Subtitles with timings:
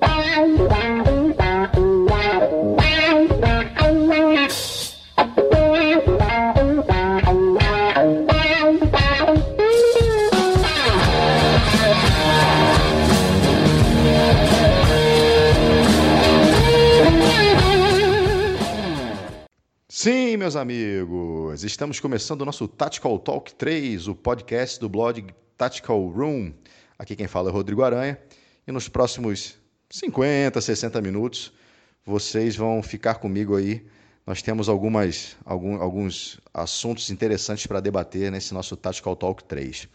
[0.00, 1.47] Bye.
[20.38, 25.26] Meus amigos, estamos começando o nosso Tactical Talk 3, o podcast do blog
[25.56, 26.52] Tactical Room.
[26.96, 28.16] Aqui quem fala é Rodrigo Aranha
[28.64, 29.56] e nos próximos
[29.90, 31.52] 50, 60 minutos
[32.06, 33.84] vocês vão ficar comigo aí.
[34.24, 39.88] Nós temos algumas, algum, alguns assuntos interessantes para debater nesse nosso Tactical Talk 3.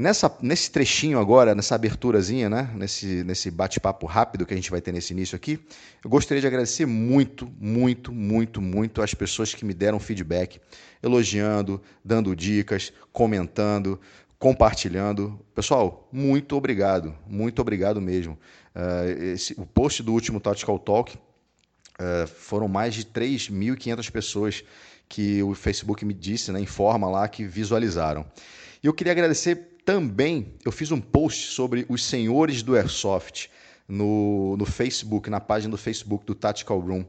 [0.00, 2.70] Nessa, nesse trechinho agora, nessa aberturazinha, né?
[2.74, 5.60] nesse, nesse bate-papo rápido que a gente vai ter nesse início aqui,
[6.02, 10.58] eu gostaria de agradecer muito, muito, muito, muito às pessoas que me deram feedback,
[11.02, 14.00] elogiando, dando dicas, comentando,
[14.38, 15.38] compartilhando.
[15.54, 18.38] Pessoal, muito obrigado, muito obrigado mesmo.
[18.74, 24.64] Uh, esse, o post do último Tactical Talk uh, foram mais de 3.500 pessoas
[25.06, 28.24] que o Facebook me disse, né, informa lá, que visualizaram.
[28.82, 33.50] E eu queria agradecer também eu fiz um post sobre os senhores do Airsoft
[33.88, 37.04] no, no Facebook, na página do Facebook do Tactical Room.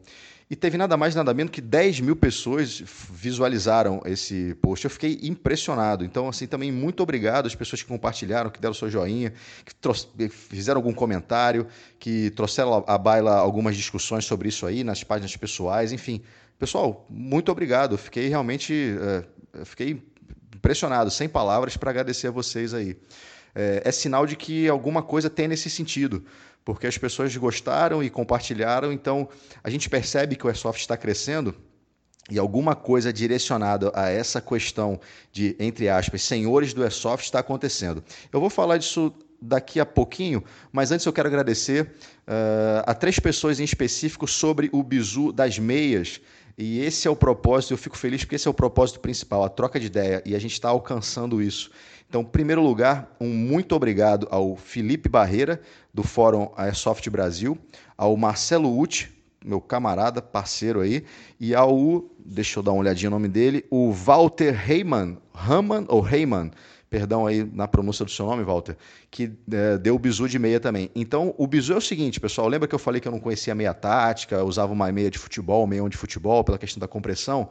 [0.50, 4.84] E teve nada mais, nada menos que 10 mil pessoas visualizaram esse post.
[4.84, 6.04] Eu fiquei impressionado.
[6.04, 9.32] Então, assim, também muito obrigado às pessoas que compartilharam, que deram seu joinha,
[9.64, 11.68] que fizeram algum comentário,
[12.00, 15.92] que trouxeram à baila algumas discussões sobre isso aí nas páginas pessoais.
[15.92, 16.24] Enfim,
[16.58, 17.96] pessoal, muito obrigado.
[17.96, 18.74] fiquei realmente.
[18.74, 20.02] Uh, fiquei
[20.62, 22.96] impressionado, sem palavras, para agradecer a vocês aí.
[23.56, 26.24] É, é, sinal de que alguma coisa tem nesse sentido,
[26.64, 29.28] porque as pessoas gostaram e compartilharam, então
[29.64, 31.56] a gente percebe que o Airsoft está crescendo
[32.30, 35.00] e alguma coisa direcionada a essa questão
[35.34, 38.04] de, entre aspas, senhores do Airsoft está acontecendo.
[38.32, 41.92] Eu vou falar disso daqui a pouquinho, mas antes eu quero agradecer
[42.28, 46.22] uh, a três pessoas em específico sobre o bizu das meias
[46.62, 49.50] e esse é o propósito, eu fico feliz porque esse é o propósito principal, a
[49.50, 51.72] troca de ideia, e a gente está alcançando isso.
[52.08, 55.60] Então, em primeiro lugar, um muito obrigado ao Felipe Barreira,
[55.92, 57.58] do Fórum Airsoft Brasil,
[57.98, 59.12] ao Marcelo Uti,
[59.44, 61.04] meu camarada, parceiro aí,
[61.40, 66.08] e ao, deixa eu dar uma olhadinha no nome dele, o Walter Heyman, Haman ou
[66.08, 66.52] Heyman,
[66.92, 68.76] perdão aí na pronúncia do seu nome, Walter,
[69.10, 70.92] que é, deu o bizu de meia também.
[70.94, 73.56] Então, o bizu é o seguinte, pessoal, lembra que eu falei que eu não conhecia
[73.56, 77.50] meia tática, usava uma meia de futebol, meião de futebol, pela questão da compressão?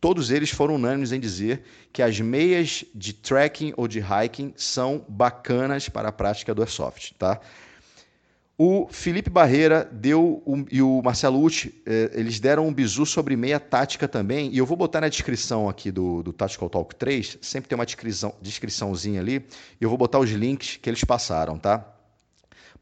[0.00, 5.04] Todos eles foram unânimes em dizer que as meias de trekking ou de hiking são
[5.08, 7.40] bacanas para a prática do airsoft, tá?
[8.62, 13.34] O Felipe Barreira deu um, e o Marcelo Uti, eh, eles deram um bizu sobre
[13.34, 14.52] meia tática também.
[14.52, 17.86] E eu vou botar na descrição aqui do, do Tactical Talk 3, sempre tem uma
[17.86, 19.46] descrição, descriçãozinha ali,
[19.80, 21.90] e eu vou botar os links que eles passaram, tá?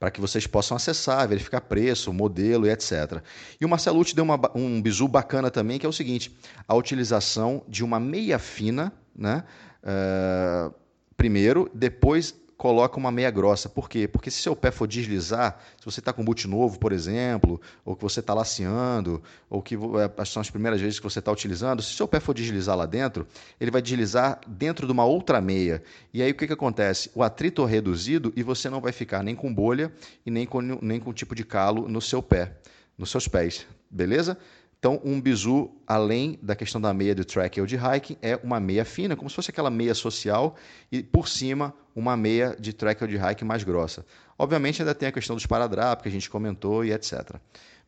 [0.00, 3.22] Para que vocês possam acessar, verificar preço, modelo e etc.
[3.60, 6.36] E o Marcelo Uti deu uma, um bizu bacana também, que é o seguinte:
[6.66, 9.44] a utilização de uma meia fina, né?
[9.84, 10.74] Uh,
[11.16, 13.68] primeiro, depois coloca uma meia grossa.
[13.68, 14.08] Por quê?
[14.08, 17.94] Porque se seu pé for deslizar, se você está com boot novo, por exemplo, ou
[17.94, 21.80] que você está laceando, ou que é, são as primeiras vezes que você está utilizando,
[21.80, 23.26] se seu pé for deslizar lá dentro,
[23.60, 25.82] ele vai deslizar dentro de uma outra meia.
[26.12, 27.10] E aí o que, que acontece?
[27.14, 29.92] O atrito é reduzido e você não vai ficar nem com bolha
[30.26, 32.56] e nem com, nem com tipo de calo no seu pé,
[32.98, 33.68] nos seus pés.
[33.88, 34.36] Beleza?
[34.78, 38.60] Então, um bizu, além da questão da meia de track ou de hiking, é uma
[38.60, 40.54] meia fina, como se fosse aquela meia social,
[40.90, 44.06] e por cima, uma meia de track ou de hiking mais grossa.
[44.38, 47.34] Obviamente, ainda tem a questão dos paradrap, que a gente comentou e etc.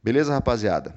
[0.03, 0.93] Beleza, rapaziada?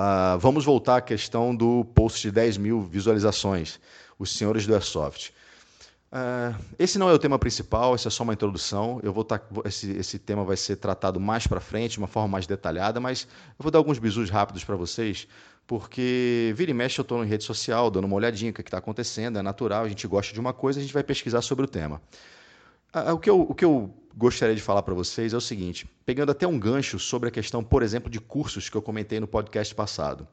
[0.00, 3.78] Uh, vamos voltar à questão do post de 10 mil visualizações,
[4.18, 5.34] os senhores do Airsoft.
[6.10, 8.98] Uh, esse não é o tema principal, essa é só uma introdução.
[9.02, 12.28] Eu vou tá, esse, esse tema vai ser tratado mais para frente, de uma forma
[12.28, 15.28] mais detalhada, mas eu vou dar alguns bisus rápidos para vocês,
[15.66, 18.78] porque vira e mexe eu estou em rede social, dando uma olhadinha o que está
[18.78, 21.68] acontecendo, é natural, a gente gosta de uma coisa, a gente vai pesquisar sobre o
[21.68, 22.00] tema.
[22.94, 25.86] Uh, o, que eu, o que eu gostaria de falar para vocês é o seguinte,
[26.06, 29.28] pegando até um gancho sobre a questão, por exemplo, de cursos que eu comentei no
[29.28, 30.26] podcast passado.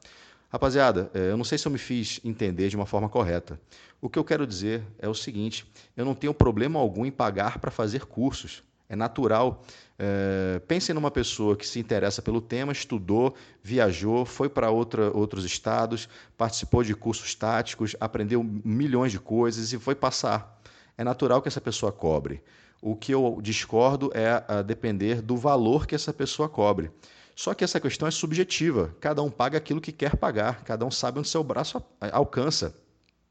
[0.56, 3.60] Rapaziada, é, eu não sei se eu me fiz entender de uma forma correta.
[4.00, 7.58] O que eu quero dizer é o seguinte: eu não tenho problema algum em pagar
[7.58, 8.62] para fazer cursos.
[8.88, 9.62] É natural.
[9.98, 16.08] É, pensem numa pessoa que se interessa pelo tema, estudou, viajou, foi para outros estados,
[16.38, 20.58] participou de cursos táticos, aprendeu milhões de coisas e foi passar.
[20.96, 22.42] É natural que essa pessoa cobre.
[22.80, 26.90] O que eu discordo é a depender do valor que essa pessoa cobre.
[27.36, 28.96] Só que essa questão é subjetiva.
[28.98, 32.74] Cada um paga aquilo que quer pagar, cada um sabe onde seu braço alcança.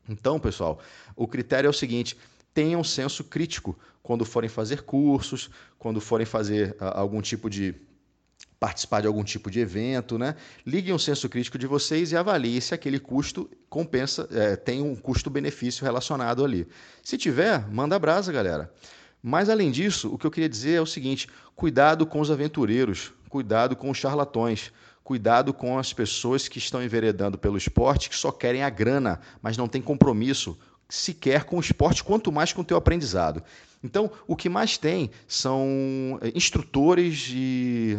[0.07, 0.79] Então, pessoal,
[1.15, 2.15] o critério é o seguinte:
[2.53, 5.49] tenham um senso crítico quando forem fazer cursos,
[5.79, 7.73] quando forem fazer uh, algum tipo de
[8.59, 10.35] participar de algum tipo de evento, né?
[10.63, 14.95] Liguem o senso crítico de vocês e avaliem se aquele custo compensa, é, tem um
[14.95, 16.67] custo-benefício relacionado ali.
[17.03, 18.71] Se tiver, manda brasa, galera.
[19.21, 23.11] Mas além disso, o que eu queria dizer é o seguinte: cuidado com os aventureiros,
[23.29, 24.71] cuidado com os charlatões,
[25.03, 29.57] cuidado com as pessoas que estão enveredando pelo esporte que só querem a grana, mas
[29.57, 30.57] não têm compromisso
[30.87, 33.41] sequer com o esporte, quanto mais com o teu aprendizado.
[33.83, 37.31] Então, o que mais tem são eh, instrutores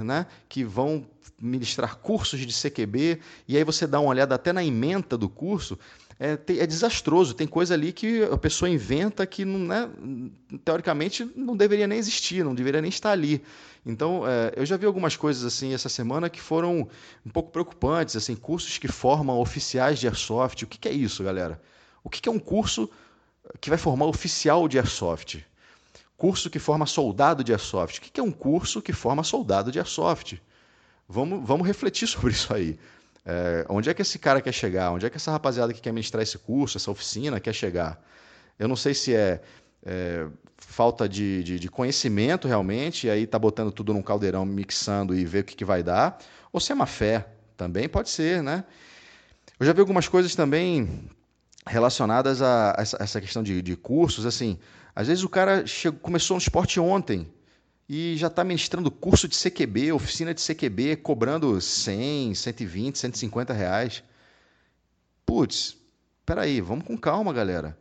[0.05, 1.07] né, que vão
[1.41, 5.79] ministrar cursos de CQB, e aí você dá uma olhada até na ementa do curso,
[6.19, 7.35] é, é, desastroso.
[7.35, 9.91] Tem coisa ali que a pessoa inventa que, não, né,
[10.65, 13.43] teoricamente, não deveria nem existir, não deveria nem estar ali.
[13.85, 16.89] Então, é, eu já vi algumas coisas assim essa semana que foram
[17.25, 20.65] um pouco preocupantes, assim, cursos que formam oficiais de airsoft.
[20.65, 21.61] O que, que é isso, galera?
[22.03, 22.91] O que, que é um curso
[23.61, 25.45] que vai formar oficial de airsoft?
[26.17, 27.99] Curso que forma soldado de airsoft.
[27.99, 30.41] O que é um curso que forma soldado de airsoft?
[31.09, 32.79] Vamos, vamos refletir sobre isso aí.
[33.29, 34.93] É, onde é que esse cara quer chegar?
[34.93, 38.01] Onde é que essa rapaziada que quer ministrar esse curso, essa oficina, quer chegar?
[38.57, 39.43] Eu não sei se é,
[39.85, 40.27] é
[40.57, 45.25] falta de, de, de, conhecimento realmente, e aí tá botando tudo num caldeirão, mixando e
[45.25, 46.19] ver o que, que vai dar,
[46.53, 47.27] ou se é má fé.
[47.57, 48.65] Também pode ser, né?
[49.59, 51.09] Eu já vi algumas coisas também
[51.67, 54.59] relacionadas a essa, questão de, de cursos, assim,
[54.95, 57.27] às vezes o cara chegou, começou no esporte ontem
[57.89, 64.03] e já está ministrando curso de CQB, oficina de CQB, cobrando 100, 120, 150 reais.
[65.25, 65.77] Putz,
[66.25, 67.79] peraí, vamos com calma, galera.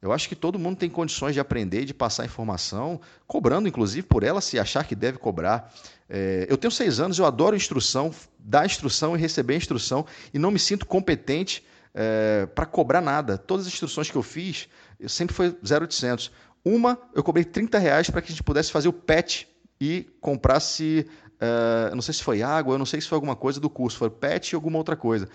[0.00, 4.22] Eu acho que todo mundo tem condições de aprender, de passar informação, cobrando, inclusive, por
[4.22, 5.72] ela se achar que deve cobrar.
[6.08, 10.04] É, eu tenho seis anos, eu adoro instrução, dar instrução e receber instrução,
[10.34, 11.64] e não me sinto competente
[11.94, 13.38] é, para cobrar nada.
[13.38, 14.68] Todas as instruções que eu fiz,
[15.00, 16.30] eu sempre foi 0,800.
[16.68, 19.46] Uma, eu cobrei 30 reais para que a gente pudesse fazer o PET
[19.80, 23.60] e comprasse, uh, não sei se foi água, eu não sei se foi alguma coisa
[23.60, 25.28] do curso, foi PET e alguma outra coisa.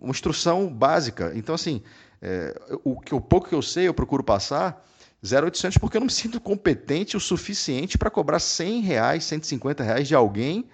[0.00, 1.32] Uma instrução básica.
[1.34, 1.82] Então, assim,
[2.22, 2.54] é,
[2.84, 4.80] o, o pouco que eu sei, eu procuro passar
[5.24, 10.06] 0,800 porque eu não me sinto competente o suficiente para cobrar 100 reais, 150 reais
[10.06, 10.68] de alguém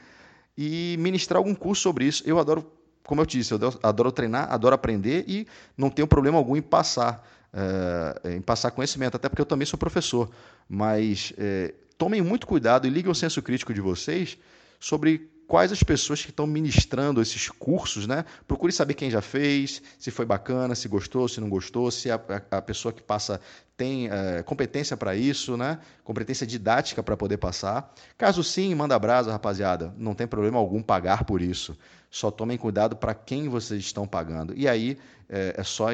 [0.58, 2.22] e ministrar algum curso sobre isso.
[2.26, 2.70] Eu adoro,
[3.02, 7.26] como eu disse, eu adoro treinar, adoro aprender e não tenho problema algum em passar
[7.52, 10.30] é, em passar conhecimento, até porque eu também sou professor.
[10.68, 14.38] Mas é, tomem muito cuidado e liguem o senso crítico de vocês
[14.80, 18.24] sobre quais as pessoas que estão ministrando esses cursos, né?
[18.48, 22.18] Procure saber quem já fez, se foi bacana, se gostou, se não gostou, se a,
[22.50, 23.38] a, pessoa que passa
[23.76, 25.78] tem é, competência para isso, né?
[26.02, 27.92] Competência didática para poder passar.
[28.16, 29.92] Caso sim, manda brasa, rapaziada.
[29.98, 31.76] Não tem problema algum pagar por isso.
[32.10, 34.54] Só tomem cuidado para quem vocês estão pagando.
[34.56, 34.96] E aí
[35.28, 35.88] é, é só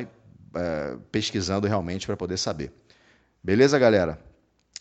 [0.54, 2.72] é, pesquisando realmente para poder saber.
[3.42, 4.18] Beleza, galera?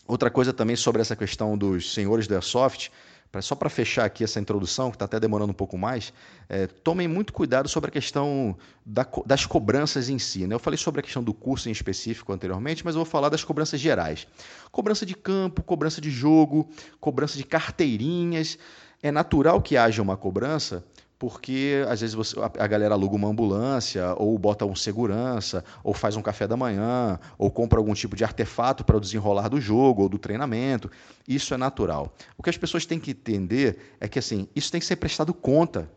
[0.06, 2.90] Outra coisa também sobre essa questão dos senhores do Airsoft,
[3.40, 6.12] só para fechar aqui essa introdução, que está até demorando um pouco mais,
[6.48, 10.46] é, tomem muito cuidado sobre a questão da, das cobranças em si.
[10.46, 10.54] Né?
[10.54, 13.44] Eu falei sobre a questão do curso em específico anteriormente, mas eu vou falar das
[13.44, 14.26] cobranças gerais.
[14.72, 16.68] Cobrança de campo, cobrança de jogo,
[16.98, 18.58] cobrança de carteirinhas.
[19.02, 20.82] É natural que haja uma cobrança
[21.18, 26.14] porque às vezes você, a, galera aluga uma ambulância, ou bota um segurança, ou faz
[26.14, 30.02] um café da manhã, ou compra algum tipo de artefato para o desenrolar do jogo
[30.02, 30.90] ou do treinamento.
[31.26, 32.14] Isso é natural.
[32.36, 35.34] O que as pessoas têm que entender é que assim, isso tem que ser prestado
[35.34, 35.90] conta.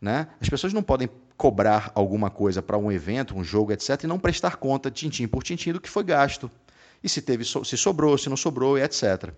[0.00, 0.28] Né?
[0.40, 4.18] As pessoas não podem cobrar alguma coisa para um evento, um jogo, etc., e não
[4.20, 6.48] prestar conta, tintim por tintim, do que foi gasto.
[7.02, 9.32] E se teve, se sobrou, se não sobrou, etc.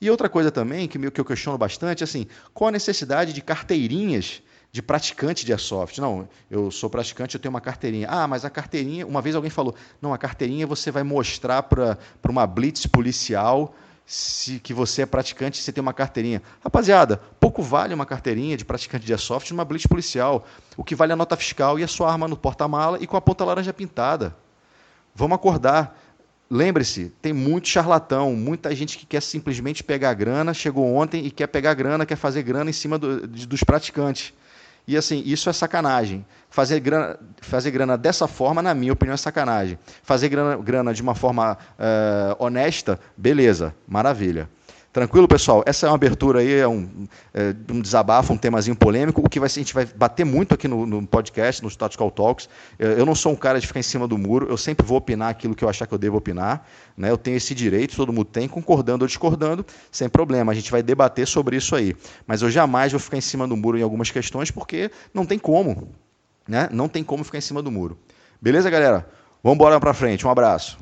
[0.00, 4.82] E outra coisa também que, eu questiono bastante, assim, qual a necessidade de carteirinhas de
[4.82, 5.98] praticante de airsoft.
[5.98, 8.06] Não, eu sou praticante, eu tenho uma carteirinha.
[8.10, 11.98] Ah, mas a carteirinha, uma vez alguém falou, não, a carteirinha você vai mostrar para
[12.28, 16.42] uma blitz policial se, que você é praticante e você tem uma carteirinha.
[16.62, 20.46] Rapaziada, pouco vale uma carteirinha de praticante de airsoft numa blitz policial.
[20.76, 23.16] O que vale é a nota fiscal e a sua arma no porta-mala e com
[23.16, 24.34] a ponta laranja pintada.
[25.14, 25.98] Vamos acordar.
[26.50, 31.46] Lembre-se, tem muito charlatão, muita gente que quer simplesmente pegar grana, chegou ontem e quer
[31.46, 34.32] pegar grana, quer fazer grana em cima do, dos praticantes.
[34.88, 36.24] E assim, isso é sacanagem.
[36.48, 39.78] Fazer grana, fazer grana dessa forma, na minha opinião, é sacanagem.
[40.02, 44.48] Fazer grana, grana de uma forma uh, honesta, beleza, maravilha.
[44.98, 45.62] Tranquilo, pessoal?
[45.64, 49.20] Essa é uma abertura aí, é um, é um desabafo, um temazinho polêmico.
[49.24, 52.48] O que vai a gente vai bater muito aqui no, no podcast, nos Tactical Talks.
[52.80, 55.28] Eu não sou um cara de ficar em cima do muro, eu sempre vou opinar
[55.28, 56.66] aquilo que eu achar que eu devo opinar.
[56.96, 57.12] Né?
[57.12, 60.50] Eu tenho esse direito, todo mundo tem, concordando ou discordando, sem problema.
[60.50, 61.94] A gente vai debater sobre isso aí.
[62.26, 65.38] Mas eu jamais vou ficar em cima do muro em algumas questões, porque não tem
[65.38, 65.92] como.
[66.48, 66.68] Né?
[66.72, 67.96] Não tem como ficar em cima do muro.
[68.42, 69.08] Beleza, galera?
[69.44, 70.26] Vamos embora para frente.
[70.26, 70.76] Um abraço.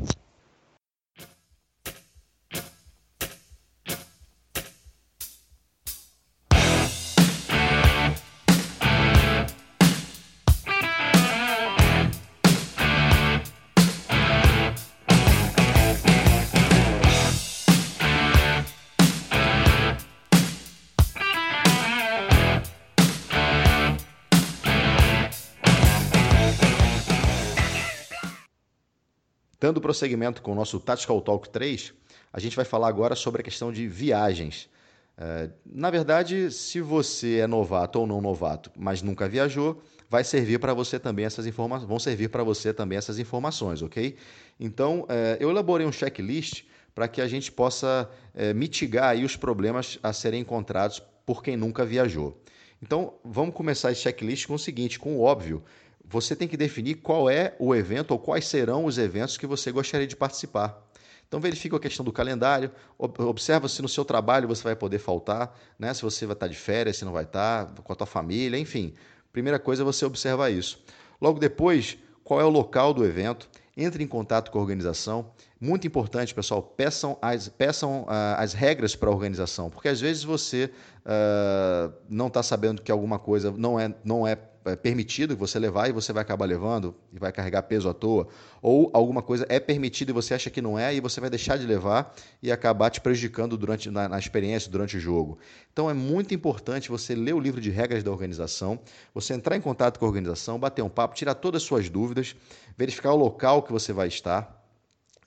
[29.66, 31.92] Dando prosseguimento com o nosso Tactical Talk 3,
[32.32, 34.70] a gente vai falar agora sobre a questão de viagens.
[35.18, 40.61] É, na verdade, se você é novato ou não novato, mas nunca viajou, vai servir
[40.61, 44.14] para você também essas informações, vão servir para você também essas informações, ok?
[44.61, 46.62] Então, é, eu elaborei um checklist
[46.94, 51.56] para que a gente possa é, mitigar aí os problemas a serem encontrados por quem
[51.56, 52.40] nunca viajou.
[52.80, 55.64] Então, vamos começar esse checklist com o seguinte, com o óbvio
[56.09, 59.73] você tem que definir qual é o evento ou quais serão os eventos que você
[59.73, 60.83] gostaria de participar.
[61.29, 65.59] Então verifique a questão do calendário, observa se no seu trabalho você vai poder faltar,
[65.79, 65.93] né?
[65.93, 68.95] se você vai estar de férias, se não vai estar, com a tua família, enfim.
[69.33, 70.79] Primeira coisa é você observar isso.
[71.21, 75.31] Logo depois, qual é o local do evento, entre em contato com a organização.
[75.61, 80.25] Muito importante, pessoal, peçam as, peçam, uh, as regras para a organização, porque às vezes
[80.25, 80.71] você
[81.05, 85.88] uh, não está sabendo que alguma coisa não é, não é é permitido você levar
[85.88, 88.28] e você vai acabar levando e vai carregar peso à toa,
[88.61, 91.56] ou alguma coisa é permitida e você acha que não é e você vai deixar
[91.56, 95.38] de levar e acabar te prejudicando durante na, na experiência, durante o jogo.
[95.73, 98.78] Então é muito importante você ler o livro de regras da organização,
[99.14, 102.35] você entrar em contato com a organização, bater um papo, tirar todas as suas dúvidas,
[102.76, 104.56] verificar o local que você vai estar.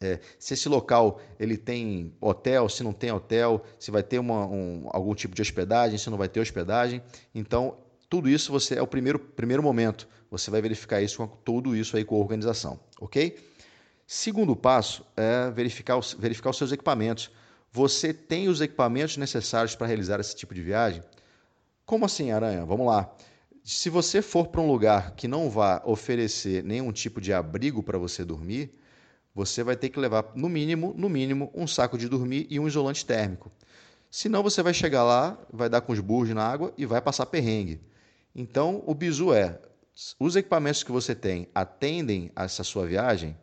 [0.01, 4.45] É, se esse local ele tem hotel, se não tem hotel, se vai ter uma,
[4.45, 7.01] um, algum tipo de hospedagem, se não vai ter hospedagem.
[7.35, 7.77] Então,
[8.09, 10.07] tudo isso você é o primeiro, primeiro momento.
[10.31, 13.37] Você vai verificar isso com tudo isso aí com a organização, ok?
[14.05, 17.29] Segundo passo é verificar os, verificar os seus equipamentos.
[17.71, 21.03] Você tem os equipamentos necessários para realizar esse tipo de viagem?
[21.85, 22.65] Como assim, Aranha?
[22.65, 23.13] Vamos lá.
[23.63, 27.99] Se você for para um lugar que não vá oferecer nenhum tipo de abrigo para
[27.99, 28.71] você dormir,
[29.35, 32.67] você vai ter que levar no mínimo, no mínimo, um saco de dormir e um
[32.67, 33.51] isolante térmico.
[34.09, 37.27] Senão você vai chegar lá, vai dar com os burros na água e vai passar
[37.27, 37.79] perrengue.
[38.39, 39.59] Então, o bizu é:
[40.17, 43.35] os equipamentos que você tem atendem a essa sua viagem?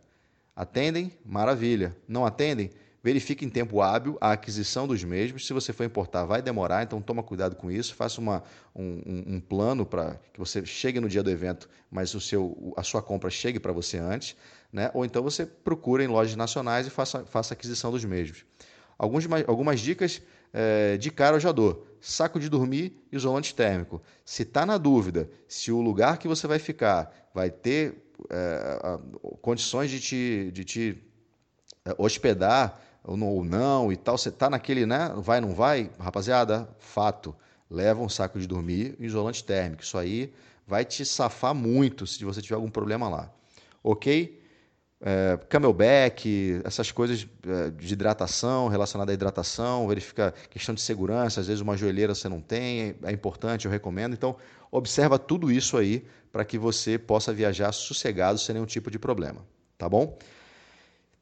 [0.57, 1.13] Atendem?
[1.23, 1.95] Maravilha.
[2.09, 2.71] Não atendem?
[3.05, 5.47] Verifique em tempo hábil a aquisição dos mesmos.
[5.47, 7.95] Se você for importar, vai demorar, então toma cuidado com isso.
[7.95, 8.43] Faça uma,
[8.75, 12.83] um, um plano para que você chegue no dia do evento, mas o seu, a
[12.83, 14.35] sua compra chegue para você antes.
[14.73, 14.91] Né?
[14.95, 18.47] Ou então você procura em lojas nacionais e faça, faça aquisição dos mesmos.
[18.99, 20.23] Alguns, algumas dicas
[20.55, 21.87] é, de cara eu já dou.
[22.09, 24.01] Saco de dormir isolante térmico.
[24.25, 27.97] Se está na dúvida se o lugar que você vai ficar vai ter
[28.31, 28.99] é,
[29.43, 31.03] condições de te, de te
[31.85, 35.13] é, hospedar ou não, ou não e tal, você está naquele, né?
[35.17, 35.91] Vai, não vai?
[35.99, 37.35] Rapaziada, fato.
[37.69, 39.83] Leva um saco de dormir e isolante térmico.
[39.83, 40.33] Isso aí
[40.65, 43.33] vai te safar muito se você tiver algum problema lá.
[43.83, 44.41] Ok?
[45.01, 51.47] É, camelback, essas coisas é, de hidratação, relacionada à hidratação, verifica questão de segurança, às
[51.47, 54.15] vezes uma joelheira você não tem, é importante, eu recomendo.
[54.15, 54.37] Então,
[54.71, 59.45] observa tudo isso aí para que você possa viajar sossegado sem nenhum tipo de problema,
[59.77, 60.19] tá bom?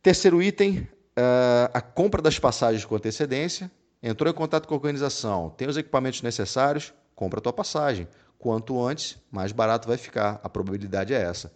[0.03, 3.71] Terceiro item, é, a compra das passagens com antecedência.
[4.03, 8.07] Entrou em contato com a organização, tem os equipamentos necessários, compra a tua passagem.
[8.39, 10.39] Quanto antes, mais barato vai ficar.
[10.43, 11.51] A probabilidade é essa.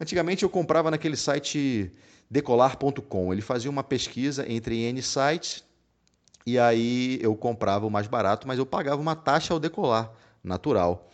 [0.00, 1.92] Antigamente eu comprava naquele site
[2.30, 3.32] decolar.com.
[3.32, 5.62] Ele fazia uma pesquisa entre N sites
[6.46, 10.10] e aí eu comprava o mais barato, mas eu pagava uma taxa ao decolar,
[10.42, 11.10] natural.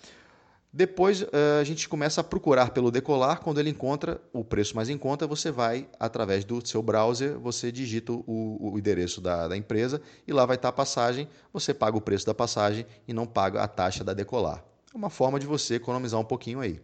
[0.73, 4.91] Depois eh, a gente começa a procurar pelo decolar, quando ele encontra o preço mais
[4.91, 9.57] em conta, você vai através do seu browser, você digita o, o endereço da, da,
[9.57, 13.27] empresa e lá vai estar a passagem, você paga o preço da passagem e não
[13.27, 14.63] paga a taxa da decolar.
[14.95, 16.79] É uma forma de você economizar um pouquinho aí.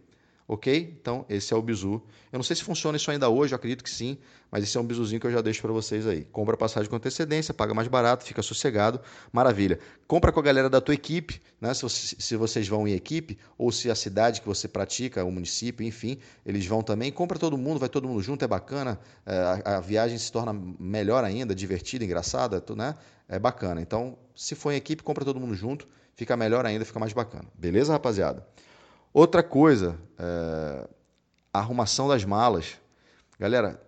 [0.47, 0.97] Ok?
[0.99, 2.01] Então, esse é o bizu.
[2.31, 4.17] Eu não sei se funciona isso ainda hoje, eu acredito que sim,
[4.51, 6.25] mas esse é um bizuzinho que eu já deixo para vocês aí.
[6.25, 8.99] Compra passagem com antecedência, paga mais barato, fica sossegado,
[9.31, 9.79] maravilha.
[10.07, 11.73] Compra com a galera da tua equipe, né?
[11.73, 15.85] se, se vocês vão em equipe, ou se a cidade que você pratica, o município,
[15.85, 17.11] enfim, eles vão também.
[17.11, 19.35] Compra todo mundo, vai todo mundo junto, é bacana, é,
[19.65, 22.95] a, a, viagem se torna melhor ainda, divertida, engraçada, né?
[23.27, 23.81] é bacana.
[23.81, 27.45] Então, se for em equipe, compra todo mundo junto, fica melhor ainda, fica mais bacana.
[27.55, 28.45] Beleza, rapaziada?
[29.13, 30.87] Outra coisa, é...
[31.53, 32.77] a arrumação das malas.
[33.39, 33.79] Galera,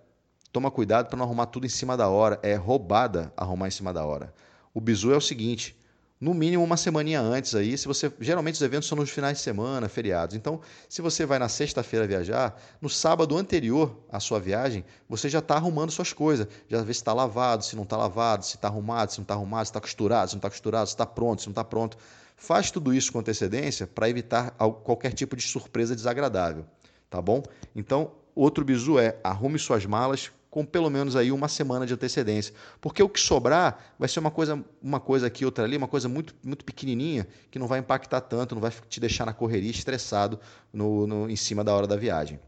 [0.52, 2.40] toma cuidado para não arrumar tudo em cima da hora.
[2.44, 4.32] É roubada arrumar em cima da hora.
[4.72, 5.76] O bizu é o seguinte:
[6.22, 9.44] no mínimo uma semaninha antes aí, se você geralmente os eventos são nos finais de
[9.44, 10.36] semana, feriados.
[10.36, 15.40] Então, se você vai na sexta-feira viajar, no sábado anterior à sua viagem, você já
[15.40, 18.68] está arrumando suas coisas, já vê se está lavado, se não está lavado, se está
[18.68, 21.42] arrumado, se não está arrumado, se está costurado, se não está costurado, se está pronto,
[21.42, 21.98] se não está pronto.
[22.36, 26.66] Faz tudo isso com antecedência para evitar qualquer tipo de surpresa desagradável,
[27.10, 27.42] tá bom?
[27.76, 32.54] Então, outro bizu é arrume suas malas com pelo menos aí uma semana de antecedência.
[32.80, 36.08] Porque o que sobrar vai ser uma coisa, uma coisa aqui, outra ali, uma coisa
[36.08, 40.40] muito, muito pequenininha que não vai impactar tanto, não vai te deixar na correria estressado
[40.72, 42.40] no, no, em cima da hora da viagem.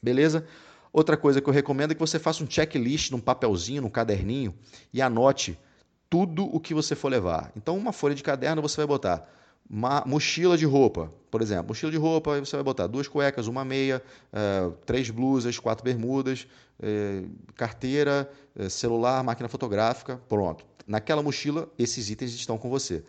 [0.00, 0.46] Beleza?
[0.92, 4.54] Outra coisa que eu recomendo é que você faça um checklist num papelzinho, num caderninho
[4.92, 5.58] e anote
[6.12, 7.50] tudo o que você for levar.
[7.56, 9.26] Então, uma folha de caderno você vai botar
[9.70, 13.64] uma mochila de roupa, por exemplo, mochila de roupa, você vai botar duas cuecas, uma
[13.64, 16.46] meia, uh, três blusas, quatro bermudas,
[16.78, 20.66] uh, carteira, uh, celular, máquina fotográfica, pronto.
[20.86, 23.02] Naquela mochila, esses itens estão com você.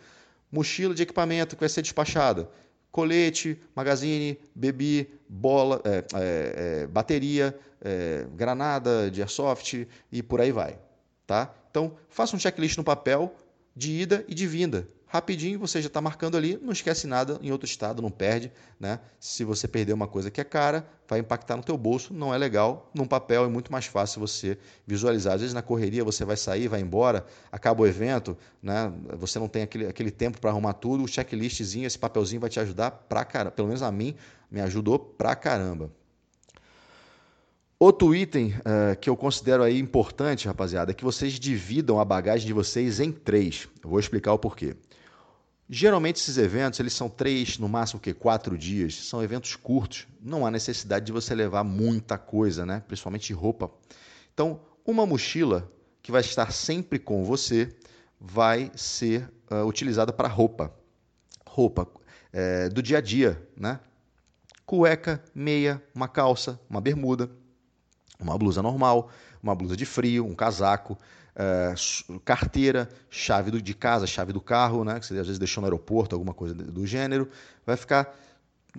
[0.50, 2.48] Mochila de equipamento que vai ser despachada,
[2.90, 5.82] colete, magazine, bebi, bola,
[6.90, 7.54] bateria,
[8.36, 10.78] granada de airsoft e por aí vai,
[11.26, 11.54] tá?
[11.70, 13.34] Então, faça um checklist no papel
[13.74, 17.52] de ida e de vinda rapidinho você já está marcando ali, não esquece nada em
[17.52, 18.50] outro estado, não perde,
[18.80, 18.98] né?
[19.20, 22.38] Se você perder uma coisa que é cara, vai impactar no teu bolso, não é
[22.38, 22.90] legal.
[22.92, 25.34] Num papel é muito mais fácil você visualizar.
[25.34, 28.92] Às vezes na correria você vai sair, vai embora, acaba o evento, né?
[29.16, 32.58] Você não tem aquele, aquele tempo para arrumar tudo, o checklistzinho, esse papelzinho vai te
[32.58, 33.52] ajudar pra caramba.
[33.52, 34.16] Pelo menos a mim
[34.50, 35.92] me ajudou pra caramba.
[37.84, 42.46] Outro item uh, que eu considero aí importante, rapaziada, é que vocês dividam a bagagem
[42.46, 43.68] de vocês em três.
[43.82, 44.74] Eu vou explicar o porquê.
[45.68, 48.94] Geralmente esses eventos eles são três, no máximo que quatro dias.
[48.94, 50.06] São eventos curtos.
[50.18, 52.82] Não há necessidade de você levar muita coisa, né?
[52.86, 53.70] Principalmente roupa.
[54.32, 55.70] Então, uma mochila
[56.02, 57.68] que vai estar sempre com você
[58.18, 60.74] vai ser uh, utilizada para roupa.
[61.46, 61.86] Roupa
[62.32, 63.78] é, do dia a dia, né?
[64.64, 67.30] Cueca, meia, uma calça, uma bermuda,
[68.24, 69.10] uma blusa normal,
[69.42, 70.98] uma blusa de frio, um casaco
[71.36, 71.74] é,
[72.24, 75.66] carteira, chave do, de casa, chave do carro, né, que você às vezes deixou no
[75.66, 77.28] aeroporto, alguma coisa do gênero,
[77.66, 78.16] vai ficar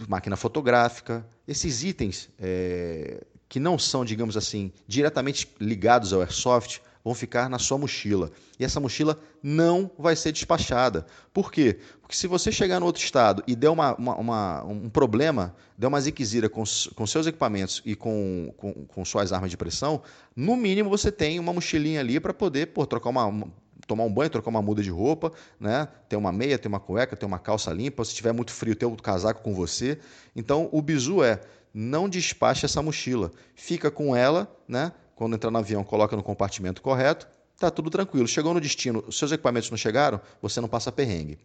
[0.07, 7.13] máquina fotográfica, esses itens é, que não são, digamos assim, diretamente ligados ao airsoft, vão
[7.13, 8.31] ficar na sua mochila.
[8.59, 11.05] E essa mochila não vai ser despachada.
[11.31, 11.77] Por quê?
[12.01, 15.85] Porque se você chegar no outro estado e der uma, uma, uma um problema, der
[15.85, 16.63] uma ziquezira com,
[16.95, 20.01] com seus equipamentos e com, com, com, suas armas de pressão,
[20.35, 23.47] no mínimo você tem uma mochilinha ali para poder pô, trocar uma,
[23.85, 25.87] tomar um banho, trocar uma muda de roupa, né?
[26.09, 28.03] Ter uma meia, ter uma cueca, ter uma calça limpa.
[28.03, 29.99] Se tiver muito frio, ter o casaco com você.
[30.35, 31.39] Então, o bizu é
[31.71, 33.31] não despache essa mochila.
[33.53, 34.91] Fica com ela, né?
[35.15, 38.27] Quando entrar no avião, coloca no compartimento correto, tá tudo tranquilo.
[38.27, 41.39] Chegou no destino, seus equipamentos não chegaram, você não passa perrengue.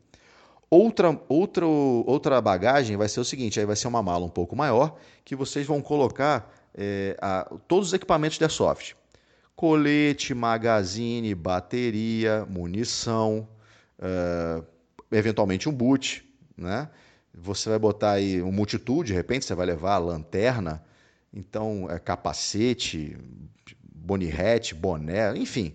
[0.69, 4.55] Outra, outra, outra bagagem vai ser o seguinte: aí vai ser uma mala um pouco
[4.55, 8.95] maior, que vocês vão colocar é, a, todos os equipamentos da soft.
[9.57, 13.49] Colete, magazine, bateria, munição,
[13.99, 14.63] é,
[15.13, 16.25] eventualmente um boot,
[16.57, 16.89] né?
[17.35, 20.85] Você vai botar aí um multitude, de repente você vai levar lanterna,
[21.33, 23.17] então é capacete,
[24.01, 25.75] bonirrete, boné, enfim.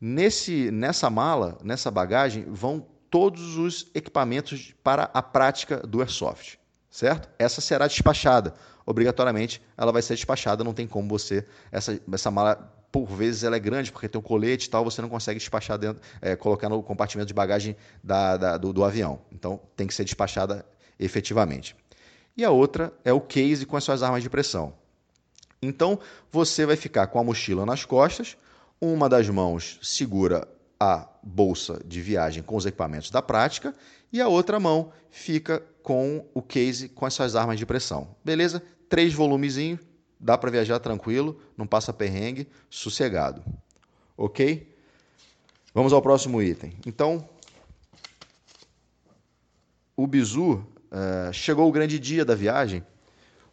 [0.00, 6.58] Nesse, nessa mala, nessa bagagem, vão todos os equipamentos para a prática do airsoft,
[6.90, 7.28] certo?
[7.38, 8.52] Essa será despachada.
[8.84, 11.46] Obrigatoriamente, ela vai ser despachada, não tem como você.
[11.72, 12.56] Essa, essa mala,
[12.92, 15.78] por vezes, ela é grande, porque tem um colete e tal, você não consegue despachar
[15.78, 19.20] dentro, é, colocar no compartimento de bagagem da, da, do, do avião.
[19.32, 20.64] Então, tem que ser despachada
[20.98, 21.74] efetivamente.
[22.36, 24.74] E a outra é o case com as suas armas de pressão.
[25.60, 25.98] Então
[26.30, 28.36] você vai ficar com a mochila nas costas,
[28.80, 30.46] uma das mãos segura
[30.78, 33.74] a bolsa de viagem com os equipamentos da prática
[34.12, 38.14] e a outra mão fica com o case com as suas armas de pressão.
[38.24, 38.62] Beleza?
[38.88, 39.80] Três volumezinhos,
[40.20, 43.42] dá para viajar tranquilo, não passa perrengue, sossegado.
[44.16, 44.74] Ok?
[45.74, 46.72] Vamos ao próximo item.
[46.86, 47.28] Então,
[49.96, 52.84] o bizu, uh, chegou o grande dia da viagem.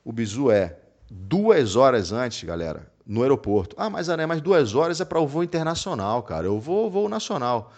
[0.03, 0.77] O bizu é
[1.13, 3.75] duas horas antes, galera, no aeroporto.
[3.77, 6.47] Ah, mas Ané, mas duas horas é para o voo internacional, cara.
[6.47, 7.71] Eu vou voo nacional.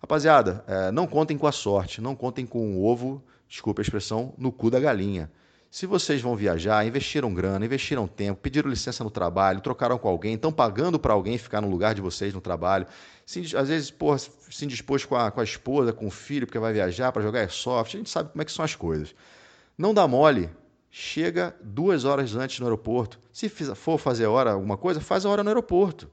[0.00, 4.34] Rapaziada, é, não contem com a sorte, não contem com o ovo, desculpa a expressão,
[4.36, 5.30] no cu da galinha.
[5.70, 10.34] Se vocês vão viajar, investiram grana, investiram tempo, pediram licença no trabalho, trocaram com alguém,
[10.34, 12.86] estão pagando para alguém ficar no lugar de vocês no trabalho,
[13.24, 16.58] se, às vezes, porra, se indispôs com a, com a esposa, com o filho, porque
[16.58, 19.14] vai viajar para jogar airsoft, a gente sabe como é que são as coisas.
[19.78, 20.50] Não dá mole,
[20.94, 23.18] chega duas horas antes no aeroporto.
[23.32, 26.08] Se for fazer hora alguma coisa, faz a hora no aeroporto.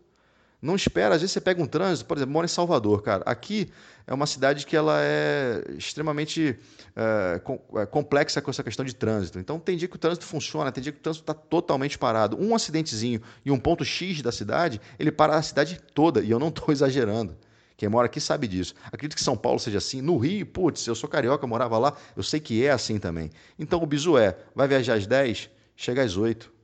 [0.62, 3.24] Não espera, às vezes você pega um trânsito, por exemplo, mora em Salvador, cara.
[3.26, 3.70] Aqui
[4.08, 6.58] é uma cidade que ela é extremamente
[6.96, 9.38] é, com, é, complexa com essa questão de trânsito.
[9.38, 12.38] Então tem dia que o trânsito funciona, tem dia que o trânsito está totalmente parado.
[12.42, 16.40] Um acidentezinho e um ponto X da cidade, ele para a cidade toda, e eu
[16.40, 17.38] não estou exagerando.
[17.80, 18.76] Quem mora aqui sabe disso.
[18.92, 20.02] Acredito que São Paulo seja assim.
[20.02, 23.32] No Rio, putz, eu sou carioca, morava lá, eu sei que é assim também.
[23.58, 26.60] Então o bizu é, vai viajar às 10, chega às 8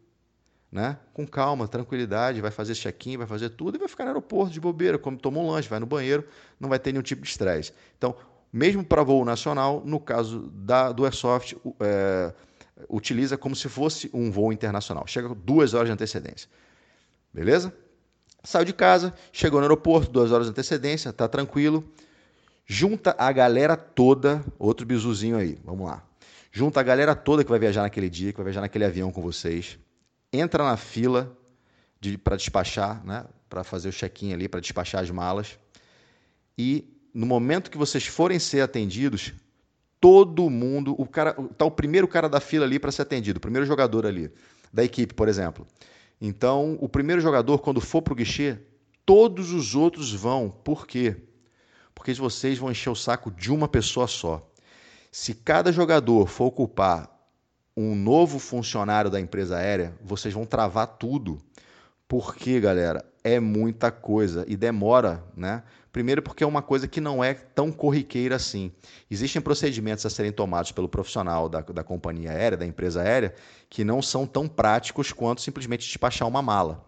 [0.70, 0.98] né?
[1.14, 4.60] Com calma, tranquilidade, vai fazer check-in, vai fazer tudo e vai ficar no aeroporto de
[4.60, 6.28] bobeira, como toma um lanche, vai no banheiro,
[6.60, 7.72] não vai ter nenhum tipo de estresse.
[7.98, 8.14] Então,
[8.52, 12.34] mesmo para voo nacional, no caso da, do Airsoft, é,
[12.90, 15.08] utiliza como se fosse um voo internacional.
[15.08, 16.50] Chega duas horas de antecedência.
[17.34, 17.74] Beleza?
[18.46, 21.84] Saiu de casa, chegou no aeroporto, duas horas de antecedência, tá tranquilo.
[22.66, 26.04] Junta a galera toda, outro bizuzinho aí, vamos lá.
[26.52, 29.22] Junta a galera toda que vai viajar naquele dia, que vai viajar naquele avião com
[29.22, 29.78] vocês
[30.40, 31.36] entra na fila
[32.00, 35.58] de, para despachar, né, para fazer o check-in ali, para despachar as malas.
[36.58, 39.34] E no momento que vocês forem ser atendidos,
[40.00, 43.42] todo mundo, o cara, tá o primeiro cara da fila ali para ser atendido, o
[43.42, 44.32] primeiro jogador ali
[44.72, 45.66] da equipe, por exemplo.
[46.20, 48.58] Então, o primeiro jogador quando for para o guichê,
[49.06, 50.50] todos os outros vão.
[50.50, 51.16] Por quê?
[51.94, 54.46] Porque vocês vão encher o saco de uma pessoa só.
[55.12, 57.10] Se cada jogador for ocupar
[57.78, 61.38] um novo funcionário da empresa aérea, vocês vão travar tudo.
[62.08, 65.64] Porque, galera, é muita coisa e demora, né?
[65.96, 68.70] Primeiro, porque é uma coisa que não é tão corriqueira assim.
[69.10, 73.34] Existem procedimentos a serem tomados pelo profissional da, da companhia aérea, da empresa aérea,
[73.70, 76.86] que não são tão práticos quanto simplesmente despachar uma mala.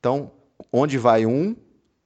[0.00, 0.32] Então,
[0.72, 1.54] onde vai um,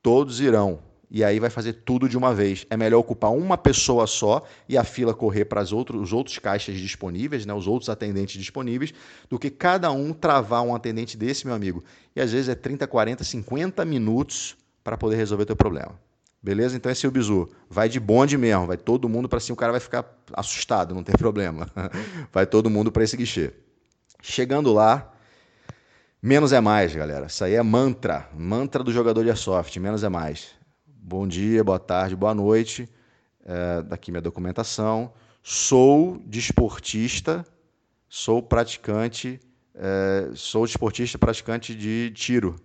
[0.03, 2.67] todos irão e aí vai fazer tudo de uma vez.
[2.69, 6.37] É melhor ocupar uma pessoa só e a fila correr para as outros, os outros
[6.41, 8.93] caixas disponíveis, né, os outros atendentes disponíveis,
[9.29, 11.85] do que cada um travar um atendente desse, meu amigo.
[12.17, 16.10] E às vezes é 30, 40, 50 minutos para poder resolver o teu problema.
[16.43, 16.77] Beleza?
[16.77, 17.49] Então esse é o bizu.
[17.69, 21.05] Vai de bonde mesmo, vai todo mundo para cima, o cara vai ficar assustado, não
[21.05, 21.69] tem problema.
[22.33, 23.53] Vai todo mundo para esse guichê.
[24.23, 25.13] Chegando lá,
[26.23, 27.27] menos é mais, galera.
[27.27, 30.53] Isso aí é mantra, mantra do jogador de airsoft, menos é mais.
[30.87, 32.89] Bom dia, boa tarde, boa noite.
[33.45, 35.13] É, daqui minha documentação.
[35.43, 37.45] Sou desportista,
[38.09, 39.41] sou praticante,
[39.75, 42.57] é, sou desportista praticante de tiro.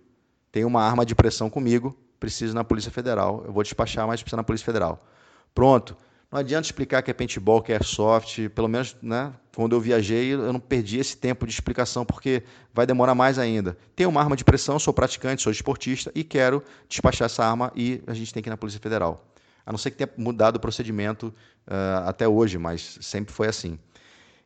[0.52, 3.44] Tenho uma arma de pressão comigo, preciso na Polícia Federal.
[3.46, 5.06] Eu vou despachar, mas precisa na Polícia Federal.
[5.54, 5.96] Pronto.
[6.30, 8.48] Não adianta explicar que é paintball, que é airsoft.
[8.48, 12.42] Pelo menos, né, quando eu viajei, eu não perdi esse tempo de explicação, porque
[12.74, 13.78] vai demorar mais ainda.
[13.94, 18.02] Tenho uma arma de pressão, sou praticante, sou esportista e quero despachar essa arma e
[18.08, 19.24] a gente tem que ir na Polícia Federal.
[19.64, 21.32] A não ser que tenha mudado o procedimento
[21.68, 23.78] uh, até hoje, mas sempre foi assim.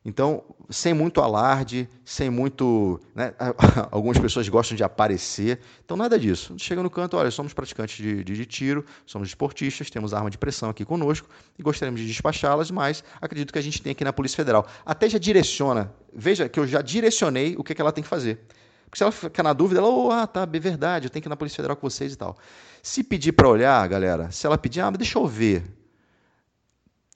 [0.03, 2.99] Então, sem muito alarde, sem muito.
[3.13, 3.33] Né,
[3.91, 5.59] algumas pessoas gostam de aparecer.
[5.85, 6.55] Então, nada disso.
[6.57, 10.39] Chega no canto, olha, somos praticantes de, de, de tiro, somos esportistas, temos arma de
[10.39, 14.11] pressão aqui conosco e gostaríamos de despachá-las, mas acredito que a gente tem aqui na
[14.11, 14.65] Polícia Federal.
[14.83, 15.93] Até já direciona.
[16.11, 18.39] Veja que eu já direcionei o que, que ela tem que fazer.
[18.85, 21.27] Porque se ela ficar na dúvida, ela, oh, ah, tá, é verdade, eu tenho que
[21.27, 22.35] ir na Polícia Federal com vocês e tal.
[22.81, 25.63] Se pedir para olhar, galera, se ela pedir, ah, deixa eu ver